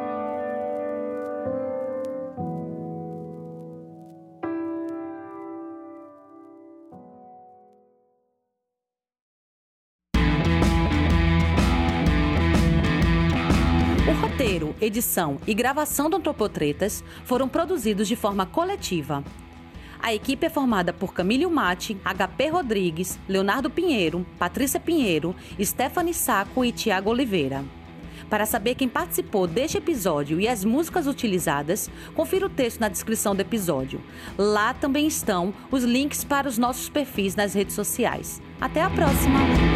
Edição 14.84 15.38
e 15.46 15.54
gravação 15.54 16.10
do 16.10 16.16
Antropotretas 16.16 17.02
foram 17.24 17.48
produzidos 17.48 18.08
de 18.08 18.16
forma 18.16 18.44
coletiva. 18.44 19.24
A 20.00 20.12
equipe 20.12 20.44
é 20.44 20.50
formada 20.50 20.92
por 20.92 21.14
Camille 21.14 21.46
Mate, 21.46 21.96
HP 22.04 22.48
Rodrigues, 22.48 23.20
Leonardo 23.28 23.70
Pinheiro, 23.70 24.26
Patrícia 24.36 24.80
Pinheiro, 24.80 25.34
Stephanie 25.60 26.12
Saco 26.12 26.64
e 26.64 26.72
Tiago 26.72 27.10
Oliveira. 27.10 27.64
Para 28.28 28.46
saber 28.46 28.74
quem 28.74 28.88
participou 28.88 29.46
deste 29.46 29.78
episódio 29.78 30.40
e 30.40 30.48
as 30.48 30.64
músicas 30.64 31.06
utilizadas, 31.06 31.90
confira 32.14 32.46
o 32.46 32.48
texto 32.48 32.80
na 32.80 32.88
descrição 32.88 33.36
do 33.36 33.42
episódio. 33.42 34.00
Lá 34.36 34.74
também 34.74 35.06
estão 35.06 35.54
os 35.70 35.84
links 35.84 36.24
para 36.24 36.48
os 36.48 36.58
nossos 36.58 36.88
perfis 36.88 37.36
nas 37.36 37.54
redes 37.54 37.74
sociais. 37.74 38.40
Até 38.60 38.82
a 38.82 38.90
próxima! 38.90 39.71